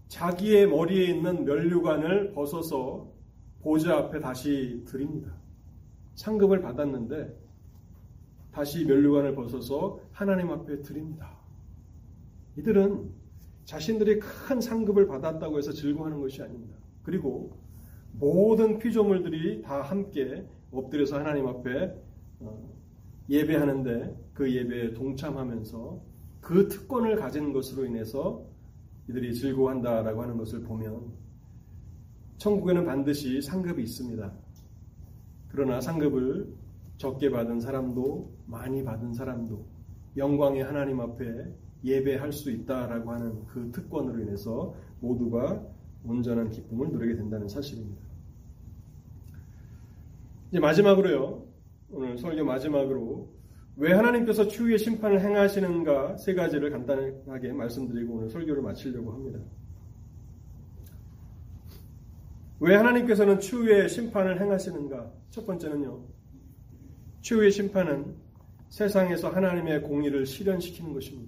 자기의 0.08 0.68
머리에 0.68 1.06
있는 1.06 1.44
면류관을 1.44 2.32
벗어서 2.32 3.10
보좌 3.60 3.96
앞에 3.96 4.20
다시 4.20 4.84
드립니다. 4.86 5.32
상급을 6.14 6.60
받았는데 6.60 7.36
다시 8.52 8.84
면류관을 8.84 9.34
벗어서 9.34 10.00
하나님 10.12 10.50
앞에 10.50 10.82
드립니다. 10.82 11.36
이들은 12.56 13.17
자신들이 13.68 14.18
큰 14.18 14.62
상급을 14.62 15.06
받았다고 15.06 15.58
해서 15.58 15.72
즐거워하는 15.72 16.22
것이 16.22 16.40
아닙니다. 16.40 16.74
그리고 17.02 17.54
모든 18.12 18.78
피조물들이 18.78 19.60
다 19.60 19.82
함께 19.82 20.46
엎드려서 20.70 21.18
하나님 21.18 21.46
앞에 21.46 21.94
어, 22.40 22.74
예배하는데 23.28 24.30
그 24.32 24.50
예배에 24.50 24.94
동참하면서 24.94 26.00
그 26.40 26.68
특권을 26.68 27.16
가진 27.16 27.52
것으로 27.52 27.84
인해서 27.84 28.42
이들이 29.06 29.34
즐거워한다라고 29.34 30.22
하는 30.22 30.38
것을 30.38 30.62
보면 30.62 31.12
천국에는 32.38 32.86
반드시 32.86 33.42
상급이 33.42 33.82
있습니다. 33.82 34.32
그러나 35.48 35.82
상급을 35.82 36.54
적게 36.96 37.28
받은 37.28 37.60
사람도 37.60 38.32
많이 38.46 38.82
받은 38.82 39.12
사람도 39.12 39.62
영광의 40.16 40.64
하나님 40.64 41.00
앞에 41.00 41.52
예배할 41.84 42.32
수 42.32 42.50
있다라고 42.50 43.12
하는 43.12 43.46
그 43.46 43.70
특권으로 43.72 44.20
인해서 44.20 44.74
모두가 45.00 45.64
온전한 46.04 46.50
기쁨을 46.50 46.90
누리게 46.90 47.16
된다는 47.16 47.48
사실입니다. 47.48 48.00
이제 50.50 50.60
마지막으로요. 50.60 51.46
오늘 51.90 52.18
설교 52.18 52.44
마지막으로 52.44 53.32
왜 53.76 53.92
하나님께서 53.92 54.48
추후의 54.48 54.78
심판을 54.78 55.20
행하시는가 55.20 56.16
세 56.16 56.34
가지를 56.34 56.70
간단하게 56.70 57.52
말씀드리고 57.52 58.14
오늘 58.14 58.28
설교를 58.28 58.62
마치려고 58.62 59.12
합니다. 59.12 59.38
왜 62.60 62.74
하나님께서는 62.74 63.38
추후의 63.38 63.88
심판을 63.88 64.40
행하시는가? 64.40 65.12
첫 65.30 65.46
번째는요. 65.46 66.02
추후의 67.20 67.52
심판은 67.52 68.16
세상에서 68.68 69.30
하나님의 69.30 69.82
공의를 69.82 70.26
실현시키는 70.26 70.92
것입니다. 70.92 71.27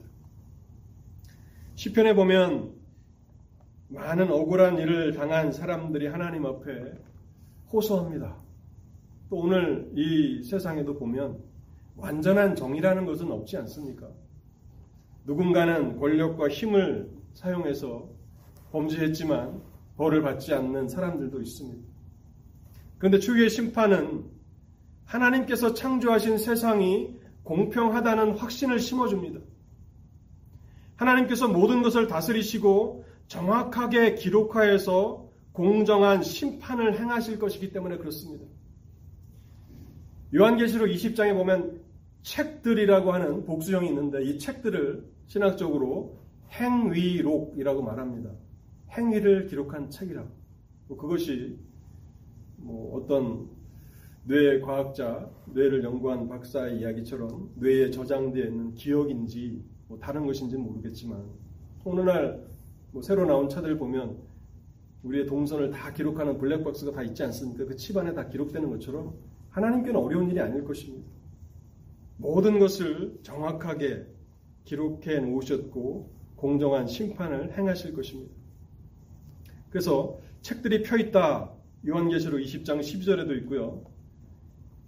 시편에 1.81 2.15
보면 2.15 2.75
많은 3.89 4.31
억울한 4.31 4.77
일을 4.77 5.15
당한 5.15 5.51
사람들이 5.51 6.09
하나님 6.09 6.45
앞에 6.45 6.93
호소합니다. 7.73 8.37
또 9.31 9.37
오늘 9.37 9.91
이 9.95 10.43
세상에도 10.43 10.99
보면 10.99 11.43
완전한 11.97 12.55
정의라는 12.55 13.07
것은 13.07 13.33
없지 13.33 13.57
않습니까? 13.57 14.11
누군가는 15.25 15.99
권력과 15.99 16.51
힘을 16.51 17.11
사용해서 17.33 18.11
범죄했지만 18.73 19.63
벌을 19.97 20.21
받지 20.21 20.53
않는 20.53 20.87
사람들도 20.87 21.41
있습니다. 21.41 21.83
그런데 22.99 23.19
주의 23.19 23.49
심판은 23.49 24.27
하나님께서 25.07 25.73
창조하신 25.73 26.37
세상이 26.37 27.19
공평하다는 27.43 28.37
확신을 28.37 28.81
심어줍니다. 28.81 29.40
하나님께서 31.01 31.49
모든 31.49 31.83
것을 31.83 32.07
다스리시고 32.07 33.05
정확하게 33.27 34.17
기록하여서 34.17 35.31
공정한 35.53 36.23
심판을 36.23 36.99
행하실 36.99 37.39
것이기 37.39 37.73
때문에 37.73 37.97
그렇습니다. 37.97 38.45
요한계시록 40.35 40.89
20장에 40.89 41.35
보면 41.35 41.81
책들이라고 42.23 43.13
하는 43.13 43.45
복수형이 43.47 43.89
있는데 43.89 44.23
이 44.25 44.39
책들을 44.39 45.05
신학적으로 45.27 46.19
행위록이라고 46.53 47.83
말합니다. 47.83 48.31
행위를 48.91 49.47
기록한 49.47 49.89
책이라. 49.89 50.27
뭐 50.89 50.99
그것이 50.99 51.59
뭐 52.57 52.99
어떤 52.99 53.49
뇌 54.25 54.61
과학자, 54.61 55.31
뇌를 55.47 55.83
연구한 55.83 56.29
박사의 56.29 56.81
이야기처럼 56.81 57.53
뇌에 57.57 57.91
저장되어 57.91 58.45
있는 58.45 58.75
기억인지 58.75 59.65
뭐 59.91 59.99
다른 59.99 60.25
것인지는 60.25 60.65
모르겠지만 60.65 61.21
어느 61.85 62.01
날뭐 62.01 63.03
새로 63.03 63.27
나온 63.27 63.49
차들 63.49 63.77
보면 63.77 64.17
우리의 65.03 65.27
동선을 65.27 65.71
다 65.73 65.93
기록하는 65.93 66.39
블랙박스가 66.39 66.93
다 66.93 67.03
있지 67.03 67.25
않습니까? 67.25 67.65
그 67.65 67.77
칩 67.77 67.97
안에 67.97 68.15
다 68.15 68.29
기록되는 68.29 68.71
것처럼 68.71 69.15
하나님께는 69.51 69.99
어려운 69.99 70.31
일이 70.31 70.39
아닐 70.41 70.65
것입니다. 70.65 71.05
모든 72.19 72.61
것을 72.61 73.19
정확하게 73.25 74.07
기록해 74.65 75.19
놓으셨고 75.21 76.09
공정한 76.37 76.87
심판을 76.87 77.59
행하실 77.59 77.93
것입니다. 77.95 78.33
그래서 79.71 80.21
책들이 80.43 80.83
펴 80.85 80.99
있다. 80.99 81.51
요한계시록 81.89 82.41
20장 82.41 82.79
12절에도 82.79 83.37
있고요. 83.39 83.83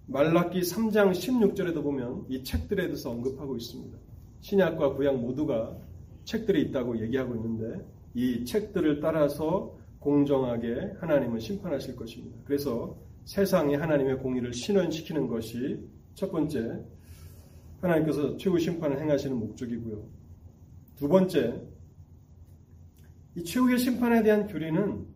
말라기 0.06 0.60
3장 0.60 1.10
16절에도 1.10 1.82
보면 1.82 2.26
이 2.28 2.44
책들에 2.44 2.84
대해서 2.84 3.10
언급하고 3.10 3.56
있습니다. 3.56 3.98
신약과 4.42 4.94
구약 4.94 5.16
모두가 5.16 5.76
책들이 6.24 6.62
있다고 6.62 7.00
얘기하고 7.00 7.34
있는데 7.36 7.84
이 8.14 8.44
책들을 8.44 9.00
따라서 9.00 9.76
공정하게 9.98 10.94
하나님은 11.00 11.38
심판하실 11.38 11.96
것입니다. 11.96 12.38
그래서 12.44 12.96
세상에 13.24 13.76
하나님의 13.76 14.18
공의를 14.18 14.52
신원시키는 14.52 15.28
것이 15.28 15.80
첫 16.14 16.30
번째 16.30 16.84
하나님께서 17.80 18.36
최후 18.36 18.58
심판을 18.58 19.00
행하시는 19.00 19.36
목적이고요. 19.36 20.04
두 20.96 21.08
번째 21.08 21.62
이 23.36 23.44
최후의 23.44 23.78
심판에 23.78 24.22
대한 24.22 24.46
교리는 24.46 25.06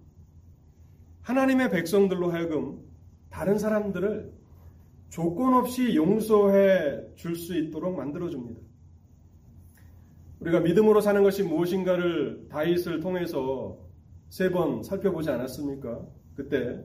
하나님의 1.22 1.70
백성들로 1.70 2.30
하여금 2.30 2.80
다른 3.28 3.58
사람들을 3.58 4.32
조건 5.10 5.54
없이 5.54 5.96
용서해 5.96 7.14
줄 7.16 7.34
수 7.34 7.56
있도록 7.58 7.96
만들어 7.96 8.30
줍니다. 8.30 8.55
우리가 10.47 10.61
믿음으로 10.61 11.01
사는 11.01 11.22
것이 11.22 11.42
무엇인가를 11.42 12.47
다윗을 12.49 13.01
통해서 13.01 13.78
세 14.28 14.51
번 14.51 14.82
살펴보지 14.82 15.30
않았습니까? 15.30 16.07
그때 16.36 16.84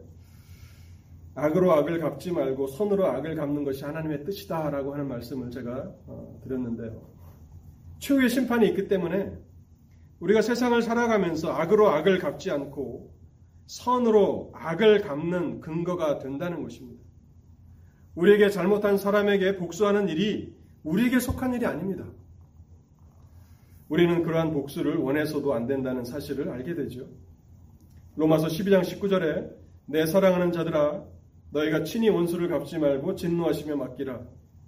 악으로 1.35 1.71
악을 1.73 1.99
갚지 1.99 2.31
말고 2.31 2.67
손으로 2.67 3.05
악을 3.05 3.35
갚는 3.35 3.63
것이 3.63 3.83
하나님의 3.83 4.23
뜻이다라고 4.25 4.93
하는 4.93 5.07
말씀을 5.07 5.51
제가 5.51 5.93
어, 6.07 6.39
드렸는데요. 6.43 7.01
최후의 7.99 8.29
심판이 8.29 8.67
있기 8.69 8.87
때문에 8.87 9.31
우리가 10.19 10.41
세상을 10.41 10.81
살아가면서 10.81 11.51
악으로 11.51 11.89
악을 11.89 12.19
갚지 12.19 12.49
않고 12.51 13.13
선으로 13.67 14.51
악을 14.55 15.01
갚는 15.01 15.61
근거가 15.61 16.17
된다는 16.19 16.63
것입니다. 16.63 17.01
우리에게 18.15 18.49
잘못한 18.49 18.97
사람에게 18.97 19.57
복수하는 19.57 20.09
일이 20.09 20.55
우리에게 20.83 21.19
속한 21.19 21.53
일이 21.53 21.65
아닙니다. 21.65 22.05
우리는 23.91 24.23
그러한 24.23 24.53
복수를 24.53 24.95
원해서도 24.95 25.53
안 25.53 25.67
된다는 25.67 26.05
사실을 26.05 26.47
알게 26.47 26.75
되죠. 26.75 27.09
로마서 28.15 28.47
12장 28.47 28.83
19절에 28.83 29.53
내 29.85 30.05
사랑하는 30.05 30.53
자들아 30.53 31.05
너희가 31.49 31.83
친히 31.83 32.07
원수를 32.07 32.47
갚지 32.47 32.79
말고 32.79 33.15
진노하시며 33.15 33.75
맡기라 33.75 34.25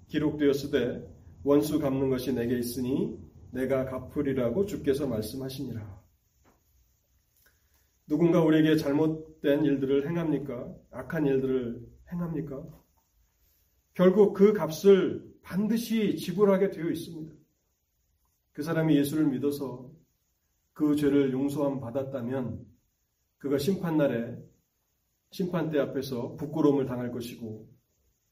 기록되었으되 0.08 1.08
원수 1.42 1.78
갚는 1.78 2.10
것이 2.10 2.34
내게 2.34 2.58
있으니 2.58 3.18
내가 3.50 3.86
갚으리라고 3.86 4.66
주께서 4.66 5.06
말씀하시니라. 5.06 6.02
누군가 8.06 8.42
우리에게 8.42 8.76
잘못된 8.76 9.64
일들을 9.64 10.06
행합니까? 10.06 10.70
악한 10.90 11.26
일들을 11.26 11.80
행합니까? 12.12 12.62
결국 13.94 14.34
그 14.34 14.52
값을 14.52 15.24
반드시 15.40 16.14
지불하게 16.16 16.72
되어 16.72 16.90
있습니다. 16.90 17.43
그 18.54 18.62
사람이 18.62 18.96
예수를 18.96 19.26
믿어서 19.26 19.90
그 20.72 20.96
죄를 20.96 21.32
용서함 21.32 21.80
받았다면 21.80 22.64
그가 23.38 23.58
심판날에 23.58 24.38
심판대 25.30 25.78
앞에서 25.78 26.36
부끄러움을 26.36 26.86
당할 26.86 27.10
것이고 27.10 27.68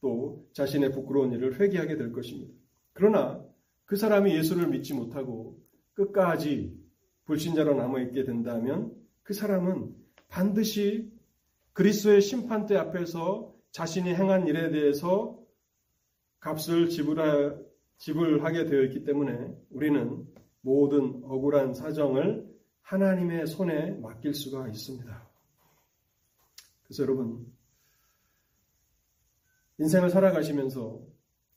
또 0.00 0.48
자신의 0.52 0.92
부끄러운 0.92 1.32
일을 1.32 1.60
회개하게 1.60 1.96
될 1.96 2.12
것입니다. 2.12 2.54
그러나 2.92 3.44
그 3.84 3.96
사람이 3.96 4.34
예수를 4.34 4.68
믿지 4.68 4.94
못하고 4.94 5.60
끝까지 5.94 6.80
불신자로 7.24 7.74
남아있게 7.74 8.24
된다면 8.24 8.94
그 9.22 9.34
사람은 9.34 9.94
반드시 10.28 11.12
그리스도의 11.72 12.20
심판대 12.20 12.76
앞에서 12.76 13.54
자신이 13.72 14.14
행한 14.14 14.46
일에 14.46 14.70
대해서 14.70 15.38
값을 16.38 16.88
지불하, 16.90 17.56
지불하게 17.98 18.66
되어 18.66 18.82
있기 18.84 19.04
때문에 19.04 19.54
우리는 19.70 20.26
모든 20.60 21.22
억울한 21.24 21.74
사정을 21.74 22.50
하나님의 22.82 23.46
손에 23.46 23.92
맡길 23.92 24.34
수가 24.34 24.68
있습니다. 24.68 25.30
그래서 26.84 27.02
여러분, 27.04 27.46
인생을 29.78 30.10
살아가시면서 30.10 31.00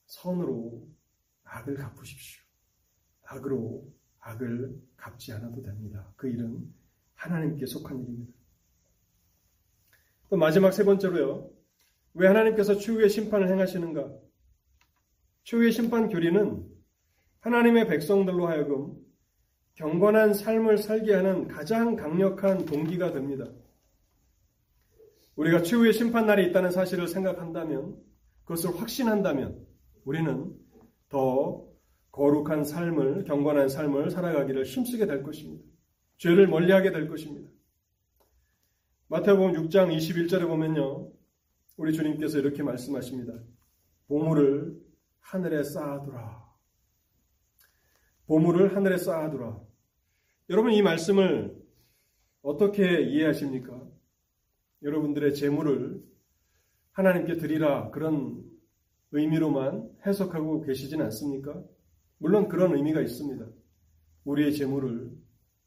선으로 0.05 0.88
악을 1.43 1.75
갚으십시오. 1.75 2.43
악으로 3.23 3.91
악을 4.19 4.81
갚지 4.97 5.33
않아도 5.33 5.61
됩니다. 5.61 6.11
그 6.15 6.27
일은 6.27 6.73
하나님께 7.15 7.65
속한 7.65 7.99
일입니다. 8.01 8.33
또 10.29 10.38
마지막 10.38 10.71
세 10.71 10.83
번째로요. 10.83 11.49
왜 12.13 12.27
하나님께서 12.27 12.77
추후의 12.77 13.09
심판을 13.09 13.49
행하시는가? 13.49 14.24
추후의 15.46 15.72
심판 15.72 16.10
교리는 16.10 16.66
하나님의 17.41 17.88
백성들로 17.88 18.48
하여금 18.48 18.96
경건한 19.76 20.34
삶을 20.34 20.80
살게 20.80 21.14
하는 21.14 21.48
가장 21.48 21.96
강력한 21.96 22.66
동기가 22.66 23.12
됩니다. 23.12 23.46
우리가 25.36 25.62
추후의 25.62 25.93
심판날이 25.93 26.48
있다는 26.48 26.72
사실을 26.72 27.08
생각한다면, 27.08 27.96
그것을 28.46 28.80
확신한다면, 28.80 29.68
우리는 30.06 30.56
더 31.10 31.68
거룩한 32.12 32.64
삶을, 32.64 33.26
경건한 33.26 33.70
삶을 33.70 34.10
살아가기를 34.10 34.64
힘쓰게 34.64 35.06
될 35.06 35.22
것입니다. 35.22 35.64
죄를 36.18 36.48
멀리하게 36.48 36.91
될 36.91 37.08
것입니다. 37.08 37.50
마태복음 39.10 39.52
6장 39.54 39.96
21절에 39.96 40.48
보면요. 40.48 41.12
우리 41.78 41.93
주님께서 41.93 42.39
이렇게 42.39 42.64
말씀하십니다. 42.64 43.34
보물을 44.08 44.84
하늘에 45.26 45.63
쌓아두라. 45.63 46.45
보물을 48.28 48.76
하늘에 48.76 48.97
쌓아두라. 48.97 49.59
여러분 50.51 50.71
이 50.71 50.84
말씀을 50.84 51.55
어떻게 52.43 53.01
이해하십니까? 53.01 53.88
여러분들의 54.84 55.34
재물을 55.34 56.03
하나님께 56.91 57.38
드리라 57.38 57.89
그런 57.89 58.43
의미로만 59.11 59.97
해석하고 60.05 60.61
계시진 60.61 61.01
않습니까? 61.01 61.63
물론 62.19 62.47
그런 62.47 62.76
의미가 62.76 63.01
있습니다. 63.01 63.47
우리의 64.26 64.53
재물을, 64.53 65.11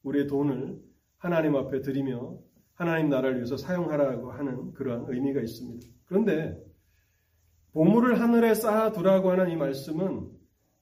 우리의 0.05 0.29
돈을 0.29 0.81
하나님 1.17 1.57
앞에 1.57 1.81
드리며 1.81 2.39
하나님 2.75 3.09
나라를 3.09 3.37
위해서 3.37 3.57
사용하라고 3.57 4.31
하는 4.31 4.73
그러한 4.75 5.07
의미가 5.09 5.41
있습니다. 5.41 5.85
그런데 6.05 6.68
보물을 7.79 8.21
하늘에 8.21 8.55
쌓아두라고 8.55 9.31
하는 9.31 9.51
이 9.51 9.57
말씀은 9.57 10.29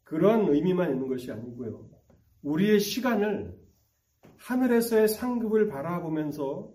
그러한 0.05 0.49
의미만 0.49 0.93
있는 0.93 1.09
것이 1.09 1.31
아니고요. 1.31 1.91
우리의 2.41 2.81
시간을 2.81 3.55
하늘에서의 4.39 5.07
상급을 5.09 5.69
바라보면서 5.69 6.73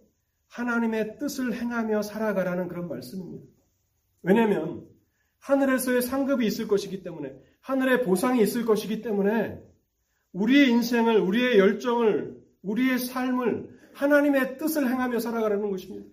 하나님의 0.47 1.17
뜻을 1.17 1.55
행하며 1.55 2.03
살아가라는 2.03 2.67
그런 2.67 2.87
말씀입니다. 2.87 3.47
왜냐하면 4.21 4.87
하늘에서의 5.39 6.03
상급이 6.03 6.45
있을 6.45 6.67
것이기 6.67 7.01
때문에 7.01 7.33
하늘의 7.61 8.03
보상이 8.03 8.43
있을 8.43 8.63
것이기 8.63 9.01
때문에 9.01 9.59
우리의 10.33 10.69
인생을 10.69 11.19
우리의 11.19 11.57
열정을 11.57 12.39
우리의 12.61 12.99
삶을 12.99 13.75
하나님의 13.95 14.59
뜻을 14.59 14.87
행하며 14.87 15.19
살아가라는 15.19 15.71
것입니다. 15.71 16.05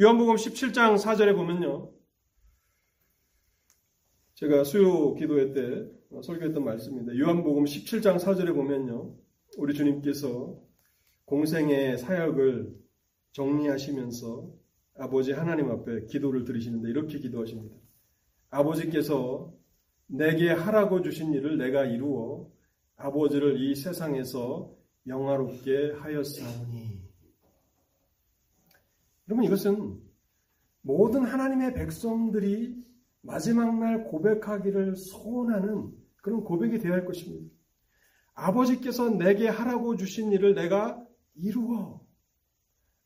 요한복음 0.00 0.34
17장 0.34 0.98
4절에 0.98 1.36
보면요. 1.36 1.88
제가 4.34 4.64
수요 4.64 5.14
기도회 5.14 5.52
때 5.52 5.88
설교했던 6.20 6.64
말씀입니다. 6.64 7.16
요한복음 7.16 7.62
17장 7.62 8.18
4절에 8.18 8.52
보면요. 8.54 9.14
우리 9.56 9.72
주님께서 9.72 10.60
공생의 11.26 11.98
사역을 11.98 12.74
정리하시면서 13.30 14.52
아버지 14.96 15.30
하나님 15.30 15.70
앞에 15.70 16.06
기도를 16.06 16.44
드리시는데 16.44 16.90
이렇게 16.90 17.20
기도하십니다. 17.20 17.76
아버지께서 18.50 19.54
내게 20.08 20.50
하라고 20.50 21.02
주신 21.02 21.32
일을 21.34 21.56
내가 21.56 21.84
이루어 21.84 22.50
아버지를 22.96 23.60
이 23.60 23.76
세상에서 23.76 24.74
영화롭게 25.06 25.92
하였사오니. 26.00 26.93
여러분 29.28 29.44
이것은 29.44 30.00
모든 30.82 31.24
하나님의 31.24 31.74
백성들이 31.74 32.84
마지막 33.22 33.78
날 33.78 34.04
고백하기를 34.04 34.96
소원하는 34.96 35.92
그런 36.16 36.44
고백이 36.44 36.78
되어야 36.78 36.96
할 36.96 37.04
것입니다. 37.04 37.50
아버지께서 38.34 39.08
내게 39.10 39.48
하라고 39.48 39.96
주신 39.96 40.32
일을 40.32 40.54
내가 40.54 41.02
이루어 41.34 42.04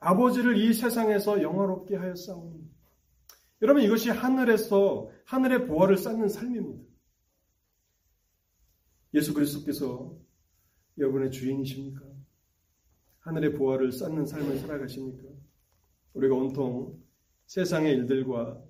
아버지를 0.00 0.56
이 0.56 0.72
세상에서 0.72 1.42
영화롭게 1.42 1.96
하였사오니. 1.96 2.68
여러분 3.62 3.82
이것이 3.82 4.10
하늘에서 4.10 5.10
하늘의 5.24 5.66
보화를 5.66 5.96
쌓는 5.96 6.28
삶입니다. 6.28 6.84
예수 9.14 9.34
그리스도께서 9.34 10.16
여러분의 10.98 11.30
주인이십니까? 11.30 12.04
하늘의 13.20 13.54
보화를 13.54 13.92
쌓는 13.92 14.26
삶을 14.26 14.58
살아가십니까? 14.58 15.28
우리가 16.18 16.34
온통 16.34 16.98
세상의 17.46 17.94
일들과 17.94 18.60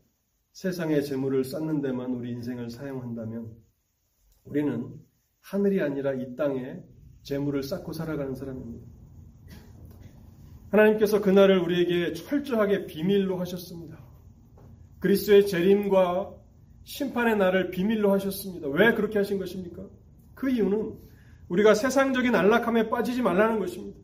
세상의 0.53 1.05
재물을 1.05 1.45
쌓는 1.45 1.81
데만 1.81 2.13
우리 2.13 2.31
인생을 2.33 2.69
사용한다면 2.69 3.51
우리는 4.45 4.95
하늘이 5.41 5.81
아니라 5.81 6.13
이 6.13 6.37
땅에 6.37 6.83
재물을 7.23 7.63
쌓고 7.63 7.93
살아가는 7.93 8.35
사람입니다. 8.35 8.87
하나님께서 10.71 11.23
그날을 11.23 11.59
우리에게 11.61 12.13
철저하게 12.13 12.87
비밀로 12.87 13.39
하셨습니다. 13.41 13.99
그리스도의 15.01 15.47
재림과 15.47 16.35
심판의 16.85 17.39
날을 17.39 17.71
비밀로 17.71 18.13
하셨습니다. 18.13 18.69
왜 18.69 18.93
그렇게 18.93 19.19
하신 19.19 19.39
것입니까? 19.39 19.89
그 20.35 20.51
이유는 20.51 20.99
우리가 21.49 21.75
세상적인 21.75 22.35
안락함에 22.35 22.91
빠지지 22.91 23.23
말라는 23.23 23.59
것입니다. 23.59 23.99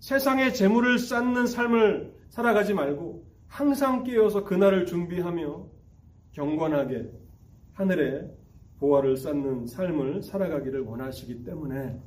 세상의 0.00 0.54
재물을 0.54 0.98
쌓는 0.98 1.46
삶을 1.46 2.17
살아가지 2.28 2.74
말고 2.74 3.26
항상 3.46 4.04
깨어서 4.04 4.44
그날을 4.44 4.86
준비하며 4.86 5.66
경건하게 6.32 7.10
하늘에 7.72 8.30
보화를 8.78 9.16
쌓는 9.16 9.66
삶을 9.66 10.22
살아가기를 10.22 10.82
원하시기 10.82 11.44
때문에 11.44 12.00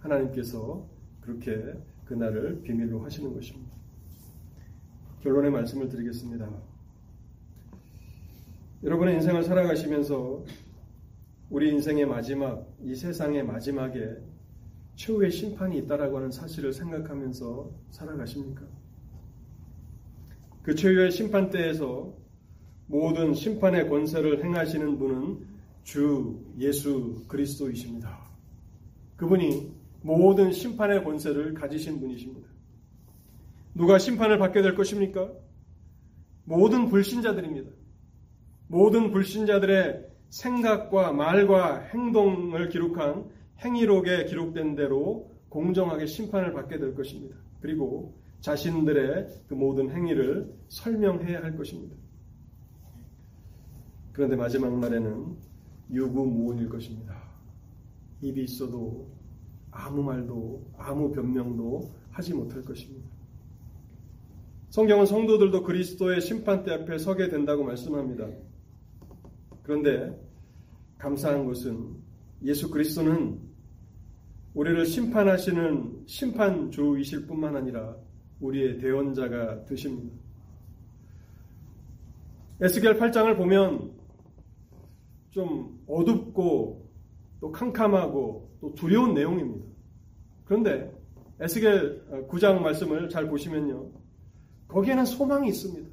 하나님께서 0.00 0.86
그렇게 1.20 1.74
그날을 2.04 2.62
비밀로 2.62 3.00
하시는 3.00 3.32
것입니다. 3.32 3.72
결론의 5.22 5.50
말씀을 5.50 5.88
드리겠습니다. 5.88 6.48
여러분의 8.82 9.14
인생을 9.14 9.44
살아가시면서 9.44 10.44
우리 11.50 11.70
인생의 11.70 12.06
마지막, 12.06 12.66
이 12.80 12.94
세상의 12.94 13.44
마지막에 13.44 14.16
최후의 14.96 15.30
심판이 15.30 15.78
있다라고 15.78 16.16
하는 16.16 16.30
사실을 16.30 16.72
생각하면서 16.72 17.70
살아가십니까? 17.90 18.66
그 20.62 20.74
최후의 20.74 21.10
심판 21.10 21.50
때에서 21.50 22.14
모든 22.86 23.34
심판의 23.34 23.88
권세를 23.88 24.44
행하시는 24.44 24.98
분은 24.98 25.46
주 25.82 26.40
예수 26.58 27.24
그리스도이십니다. 27.26 28.18
그분이 29.16 29.72
모든 30.02 30.52
심판의 30.52 31.02
권세를 31.04 31.54
가지신 31.54 32.00
분이십니다. 32.00 32.48
누가 33.74 33.98
심판을 33.98 34.38
받게 34.38 34.62
될 34.62 34.74
것입니까? 34.74 35.32
모든 36.44 36.88
불신자들입니다. 36.88 37.70
모든 38.68 39.10
불신자들의 39.10 40.06
생각과 40.28 41.12
말과 41.12 41.80
행동을 41.80 42.68
기록한 42.68 43.24
행위록에 43.64 44.24
기록된 44.24 44.74
대로 44.74 45.30
공정하게 45.48 46.06
심판을 46.06 46.52
받게 46.52 46.78
될 46.78 46.94
것입니다. 46.94 47.36
그리고 47.60 48.14
자신들의 48.42 49.42
그 49.48 49.54
모든 49.54 49.90
행위를 49.90 50.52
설명해야 50.68 51.42
할 51.42 51.56
것입니다. 51.56 51.96
그런데 54.12 54.36
마지막 54.36 54.78
날에는 54.78 55.36
유구무원일 55.90 56.68
것입니다. 56.68 57.22
입이 58.20 58.42
있어도 58.44 59.08
아무 59.70 60.02
말도 60.02 60.72
아무 60.76 61.12
변명도 61.12 61.94
하지 62.10 62.34
못할 62.34 62.62
것입니다. 62.62 63.08
성경은 64.70 65.06
성도들도 65.06 65.62
그리스도의 65.62 66.20
심판대 66.20 66.72
앞에 66.72 66.98
서게 66.98 67.28
된다고 67.28 67.62
말씀합니다. 67.62 68.28
그런데 69.62 70.18
감사한 70.98 71.46
것은 71.46 71.96
예수 72.42 72.70
그리스도는 72.70 73.38
우리를 74.54 74.84
심판하시는 74.84 76.04
심판주이실 76.06 77.26
뿐만 77.26 77.56
아니라 77.56 77.96
우리의 78.42 78.78
대원자가 78.78 79.64
되십니다. 79.64 80.14
에스겔 82.60 82.98
8장을 82.98 83.36
보면 83.36 83.92
좀 85.30 85.82
어둡고 85.86 86.90
또 87.40 87.52
캄캄하고 87.52 88.56
또 88.60 88.74
두려운 88.74 89.14
내용입니다. 89.14 89.66
그런데 90.44 90.92
에스겔 91.40 92.26
9장 92.28 92.60
말씀을 92.60 93.08
잘 93.08 93.28
보시면요. 93.28 93.90
거기에는 94.68 95.04
소망이 95.04 95.48
있습니다. 95.48 95.88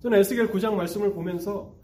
저는 0.00 0.18
에스겔 0.20 0.50
9장 0.50 0.74
말씀을 0.74 1.12
보면서 1.12 1.74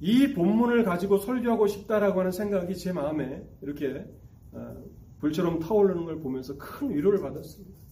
이 0.00 0.32
본문을 0.32 0.84
가지고 0.84 1.18
설교하고 1.18 1.66
싶다라고 1.66 2.20
하는 2.20 2.30
생각이 2.30 2.76
제 2.76 2.92
마음에 2.92 3.44
이렇게 3.62 4.06
어, 4.52 4.76
불처럼 5.18 5.58
타오르는 5.58 6.04
걸 6.04 6.20
보면서 6.20 6.56
큰 6.56 6.94
위로를 6.94 7.20
받았습니다. 7.20 7.87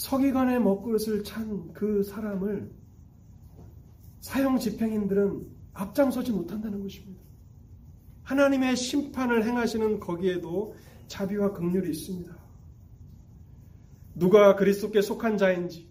서기관의 0.00 0.60
먹그릇을 0.60 1.22
찬 1.24 1.72
그 1.74 2.02
사람을 2.02 2.70
사형 4.20 4.58
집행인들은 4.58 5.46
앞장서지 5.74 6.32
못한다는 6.32 6.82
것입니다. 6.82 7.20
하나님의 8.22 8.76
심판을 8.76 9.44
행하시는 9.44 10.00
거기에도 10.00 10.74
자비와 11.06 11.52
긍휼이 11.52 11.90
있습니다. 11.90 12.34
누가 14.14 14.56
그리스도께 14.56 15.02
속한 15.02 15.36
자인지, 15.36 15.86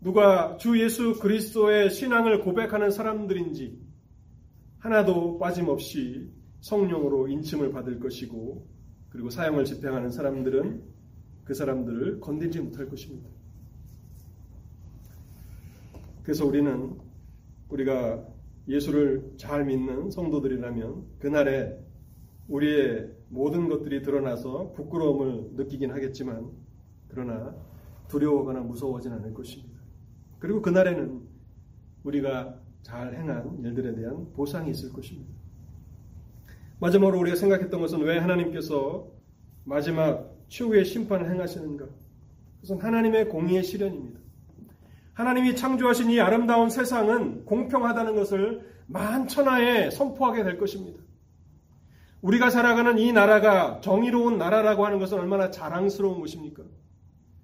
누가 0.00 0.58
주 0.58 0.78
예수 0.78 1.18
그리스도의 1.18 1.90
신앙을 1.90 2.42
고백하는 2.42 2.90
사람들인지 2.90 3.80
하나도 4.78 5.38
빠짐없이 5.38 6.30
성령으로 6.60 7.28
인침을 7.28 7.72
받을 7.72 7.98
것이고 7.98 8.66
그리고 9.08 9.30
사형을 9.30 9.64
집행하는 9.64 10.10
사람들은 10.10 10.82
그 11.44 11.54
사람들을 11.54 12.20
건들지 12.20 12.60
못할 12.60 12.90
것입니다. 12.90 13.37
그래서 16.28 16.44
우리는 16.44 16.94
우리가 17.70 18.22
예수를 18.68 19.32
잘 19.38 19.64
믿는 19.64 20.10
성도들이라면 20.10 21.20
그날에 21.20 21.74
우리의 22.48 23.10
모든 23.30 23.70
것들이 23.70 24.02
드러나서 24.02 24.72
부끄러움을 24.72 25.52
느끼긴 25.54 25.90
하겠지만 25.90 26.50
그러나 27.08 27.56
두려워하거나 28.08 28.60
무서워하진 28.60 29.10
않을 29.12 29.32
것입니다. 29.32 29.80
그리고 30.38 30.60
그날에는 30.60 31.22
우리가 32.04 32.60
잘 32.82 33.14
행한 33.14 33.60
일들에 33.64 33.94
대한 33.94 34.30
보상이 34.34 34.70
있을 34.72 34.92
것입니다. 34.92 35.32
마지막으로 36.78 37.20
우리가 37.20 37.36
생각했던 37.36 37.80
것은 37.80 38.02
왜 38.02 38.18
하나님께서 38.18 39.10
마지막 39.64 40.36
최후의 40.48 40.84
심판을 40.84 41.30
행하시는가? 41.30 41.86
그것은 42.56 42.82
하나님의 42.82 43.30
공의의 43.30 43.64
실현입니다. 43.64 44.17
하나님이 45.18 45.56
창조하신 45.56 46.12
이 46.12 46.20
아름다운 46.20 46.70
세상은 46.70 47.44
공평하다는 47.44 48.14
것을 48.14 48.64
만천하에 48.86 49.90
선포하게 49.90 50.44
될 50.44 50.58
것입니다. 50.58 51.02
우리가 52.22 52.50
살아가는 52.50 52.96
이 53.00 53.12
나라가 53.12 53.80
정의로운 53.80 54.38
나라라고 54.38 54.86
하는 54.86 55.00
것은 55.00 55.18
얼마나 55.18 55.50
자랑스러운 55.50 56.20
것입니까? 56.20 56.62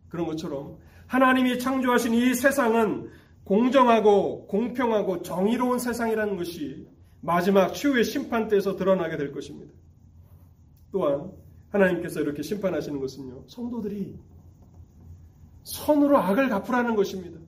그런 0.09 0.25
것처럼 0.27 0.79
하나님이 1.09 1.59
창조하신 1.59 2.15
이 2.15 2.35
세상은 2.35 3.11
공정하고 3.43 4.47
공평하고 4.47 5.23
정의로운 5.23 5.81
세상이라는 5.81 6.37
것이 6.37 6.87
마지막 7.23 7.75
최후의 7.75 8.05
심판 8.05 8.47
때에서 8.47 8.77
드러나게 8.77 9.17
될 9.17 9.33
것입니다. 9.33 9.73
또한 10.93 11.33
하나님께서 11.71 12.21
이렇게 12.21 12.41
심판하시는 12.41 13.01
것은요, 13.01 13.49
성도들이 13.49 14.17
선으로 15.65 16.19
악을 16.19 16.49
갚으라는 16.51 16.95
것입니다. 16.95 17.44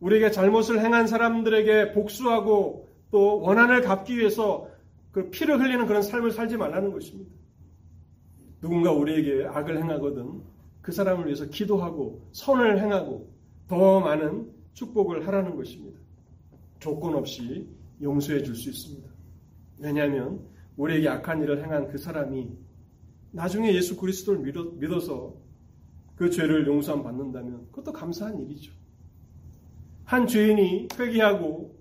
우리에게 0.00 0.30
잘못을 0.30 0.80
행한 0.80 1.06
사람들에게 1.06 1.92
복수하고 1.92 2.88
또 3.10 3.40
원한을 3.40 3.82
갚기 3.82 4.18
위해서 4.18 4.68
그 5.12 5.30
피를 5.30 5.60
흘리는 5.60 5.86
그런 5.86 6.02
삶을 6.02 6.32
살지 6.32 6.56
말라는 6.56 6.92
것입니다. 6.92 7.30
누군가 8.60 8.92
우리에게 8.92 9.46
악을 9.46 9.82
행하거든 9.82 10.42
그 10.82 10.92
사람을 10.92 11.26
위해서 11.26 11.46
기도하고 11.46 12.26
선을 12.32 12.80
행하고 12.80 13.30
더 13.68 14.00
많은 14.00 14.50
축복을 14.74 15.26
하라는 15.26 15.56
것입니다. 15.56 15.98
조건 16.80 17.14
없이 17.14 17.68
용서해 18.02 18.42
줄 18.42 18.54
수 18.54 18.68
있습니다. 18.68 19.08
왜냐하면 19.78 20.40
우리에게 20.76 21.08
악한 21.08 21.42
일을 21.42 21.62
행한 21.62 21.88
그 21.88 21.98
사람이 21.98 22.50
나중에 23.30 23.74
예수 23.74 23.96
그리스도를 23.96 24.40
믿어서 24.78 25.34
그 26.16 26.30
죄를 26.30 26.66
용서함 26.66 27.02
받는다면 27.02 27.66
그것도 27.70 27.92
감사한 27.92 28.40
일이죠. 28.40 28.72
한 30.04 30.26
죄인이 30.26 30.88
회개하고 30.98 31.74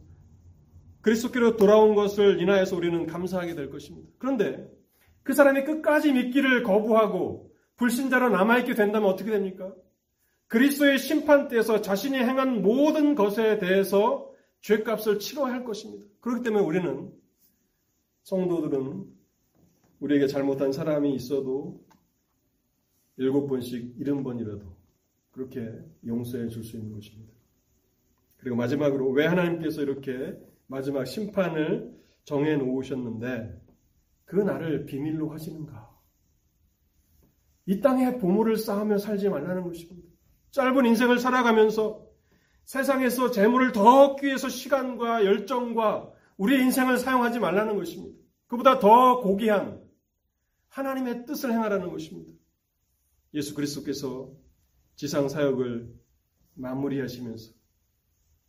그리스도께로 1.01 1.57
돌아온 1.57 1.95
것을 1.95 2.41
인하여서 2.41 2.78
우리는 2.78 3.05
감사하게 3.05 3.55
될 3.55 3.69
것입니다. 3.69 4.09
그런데 4.17 4.69
그 5.24 5.34
사람이 5.34 5.63
끝까지 5.63 6.13
믿기를 6.13 6.63
거부하고 6.63 7.51
불신자로 7.76 8.30
남아있게 8.30 8.76
된다면 8.76 9.09
어떻게 9.09 9.32
됩니까? 9.32 9.74
그리스도의 10.47 10.99
심판대에서 10.99 11.82
자신이 11.82 12.17
행한 12.17 12.61
모든 12.61 13.15
것에 13.15 13.57
대해서 13.57 14.32
죄값을 14.61 15.19
치러야 15.19 15.51
할 15.51 15.65
것입니다. 15.65 16.05
그렇기 16.21 16.43
때문에 16.43 16.63
우리는 16.63 17.11
성도들은 18.24 19.05
우리에게 19.99 20.28
잘못한 20.28 20.71
사람이 20.71 21.13
있어도 21.15 21.84
일곱 23.17 23.47
번씩 23.47 23.95
일흔 23.99 24.24
번이라도 24.24 24.61
그렇게 25.32 25.69
용서해 26.05 26.47
줄 26.47 26.63
수 26.63 26.78
있는 26.78 26.93
것입니다. 26.93 27.32
그리고 28.44 28.58
마지막으로 28.58 29.10
왜 29.12 29.26
하나님께서 29.26 29.82
이렇게 29.82 30.38
마지막 30.68 31.06
심판을 31.06 31.98
정해 32.26 32.58
놓으셨는데 32.58 33.62
그 34.26 34.36
날을 34.36 34.86
비밀로 34.86 35.30
하시는가? 35.30 35.89
이 37.66 37.80
땅에 37.80 38.18
보물을 38.18 38.58
쌓으며 38.58 38.98
살지 38.98 39.30
말라는 39.30 39.64
것입니다. 39.64 40.10
짧은 40.52 40.86
인생을 40.86 41.20
살아가면서 41.20 42.06
세상에서 42.66 43.32
재물을 43.32 43.72
더 43.72 44.04
얻기 44.04 44.26
위해서 44.28 44.50
시간과 44.50 45.24
열정과 45.24 46.12
우리의 46.36 46.64
인생을 46.64 46.98
사용하지 46.98 47.39
말라는 47.39 47.78
것입니다. 47.78 48.20
그보다 48.48 48.80
더 48.80 49.22
고귀한 49.22 49.82
하나님의 50.68 51.26
뜻을 51.26 51.54
행하라는 51.54 51.89
것입니다. 51.89 52.34
예수 53.34 53.56
그리스도께서 53.56 54.32
지상 54.96 55.30
사역을 55.30 55.94
마무리하시면서 56.56 57.62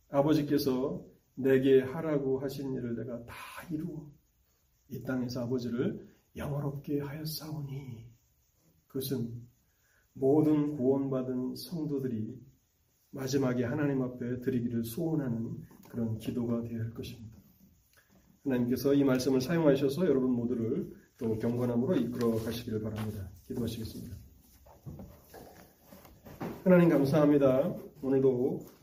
아버지께서 0.09 1.03
내게 1.35 1.81
하라고 1.81 2.39
하신 2.39 2.73
일을 2.73 2.95
내가 2.95 3.23
다 3.25 3.35
이루어 3.69 4.09
이 4.89 5.01
땅에서 5.03 5.43
아버지를 5.43 6.07
영원롭게 6.35 7.01
하였사오니 7.01 8.05
그것은 8.87 9.47
모든 10.13 10.77
구원받은 10.77 11.55
성도들이 11.55 12.39
마지막에 13.11 13.63
하나님 13.63 14.01
앞에 14.01 14.41
드리기를 14.41 14.83
소원하는 14.83 15.61
그런 15.89 16.17
기도가 16.17 16.61
되어야 16.61 16.83
할 16.83 16.93
것입니다. 16.93 17.35
하나님께서 18.43 18.93
이 18.93 19.03
말씀을 19.03 19.41
사용하셔서 19.41 20.05
여러분 20.05 20.31
모두를 20.31 20.93
또 21.17 21.37
경건함으로 21.37 21.95
이끌어 21.95 22.35
가시기를 22.43 22.81
바랍니다. 22.81 23.29
기도하시겠습니다. 23.47 24.15
하나님 26.63 26.89
감사합니다. 26.89 27.75
오늘도 28.01 28.74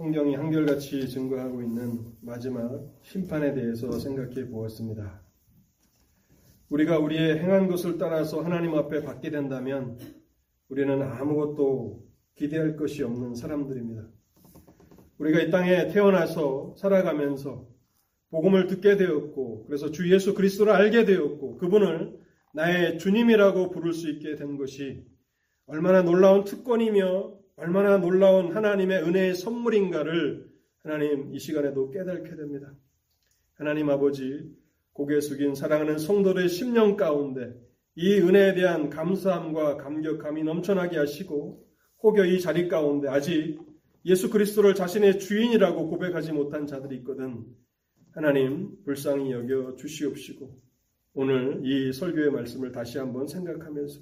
성경이 0.00 0.34
한결같이 0.34 1.10
증거하고 1.10 1.60
있는 1.60 2.06
마지막 2.22 2.90
심판에 3.02 3.52
대해서 3.52 3.90
생각해 3.98 4.48
보았습니다. 4.48 5.20
우리가 6.70 6.98
우리의 6.98 7.38
행한 7.38 7.68
것을 7.68 7.98
따라서 7.98 8.40
하나님 8.40 8.74
앞에 8.76 9.02
받게 9.02 9.28
된다면 9.28 9.98
우리는 10.70 11.02
아무것도 11.02 12.02
기대할 12.34 12.76
것이 12.76 13.02
없는 13.02 13.34
사람들입니다. 13.34 14.08
우리가 15.18 15.42
이 15.42 15.50
땅에 15.50 15.88
태어나서 15.88 16.76
살아가면서 16.78 17.68
복음을 18.30 18.68
듣게 18.68 18.96
되었고 18.96 19.66
그래서 19.66 19.90
주 19.90 20.10
예수 20.10 20.32
그리스도를 20.32 20.72
알게 20.72 21.04
되었고 21.04 21.58
그분을 21.58 22.18
나의 22.54 22.98
주님이라고 22.98 23.68
부를 23.68 23.92
수 23.92 24.08
있게 24.08 24.36
된 24.36 24.56
것이 24.56 25.04
얼마나 25.66 26.00
놀라운 26.00 26.44
특권이며 26.44 27.39
얼마나 27.60 27.98
놀라운 27.98 28.56
하나님의 28.56 29.02
은혜의 29.02 29.34
선물인가를 29.34 30.48
하나님 30.82 31.34
이 31.34 31.38
시간에도 31.38 31.90
깨닫게 31.90 32.34
됩니다. 32.34 32.72
하나님 33.52 33.90
아버지 33.90 34.50
고개 34.94 35.20
숙인 35.20 35.54
사랑하는 35.54 35.98
성도들의 35.98 36.48
심령 36.48 36.96
가운데 36.96 37.54
이 37.96 38.14
은혜에 38.14 38.54
대한 38.54 38.88
감사함과 38.88 39.76
감격함이 39.76 40.42
넘쳐나게 40.42 40.96
하시고 40.96 41.62
혹여 42.02 42.24
이 42.24 42.40
자리 42.40 42.66
가운데 42.66 43.08
아직 43.08 43.58
예수 44.06 44.30
그리스도를 44.30 44.74
자신의 44.74 45.18
주인이라고 45.18 45.90
고백하지 45.90 46.32
못한 46.32 46.66
자들이 46.66 46.96
있거든 47.00 47.44
하나님 48.12 48.82
불쌍히 48.86 49.32
여겨 49.32 49.76
주시옵시고 49.76 50.58
오늘 51.12 51.60
이 51.66 51.92
설교의 51.92 52.30
말씀을 52.30 52.72
다시 52.72 52.96
한번 52.96 53.26
생각하면서 53.26 54.00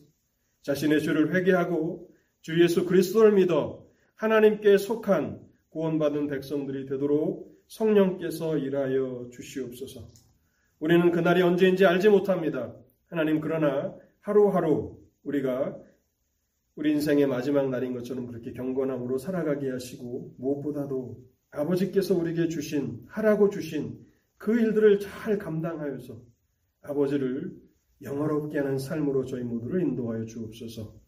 자신의 0.62 1.02
죄를 1.02 1.34
회개하고 1.34 2.08
주 2.42 2.62
예수 2.62 2.84
그리스도를 2.86 3.32
믿어 3.32 3.84
하나님께 4.14 4.78
속한 4.78 5.40
구원받은 5.70 6.28
백성들이 6.28 6.86
되도록 6.86 7.56
성령께서 7.68 8.58
일하여 8.58 9.28
주시옵소서. 9.32 10.08
우리는 10.80 11.10
그날이 11.10 11.42
언제인지 11.42 11.84
알지 11.84 12.08
못합니다. 12.08 12.74
하나님 13.06 13.40
그러나 13.40 13.94
하루하루 14.20 14.98
우리가 15.24 15.76
우리 16.74 16.92
인생의 16.92 17.26
마지막 17.26 17.68
날인 17.70 17.92
것처럼 17.92 18.26
그렇게 18.26 18.52
경건함으로 18.52 19.18
살아가게 19.18 19.70
하시고 19.70 20.34
무엇보다도 20.38 21.18
아버지께서 21.50 22.14
우리에게 22.14 22.48
주신 22.48 23.04
하라고 23.08 23.50
주신 23.50 23.98
그 24.36 24.58
일들을 24.58 25.00
잘 25.00 25.38
감당하여서 25.38 26.20
아버지를 26.82 27.52
영화롭게 28.02 28.58
하는 28.58 28.78
삶으로 28.78 29.24
저희 29.24 29.42
모두를 29.42 29.82
인도하여 29.82 30.24
주옵소서. 30.26 31.07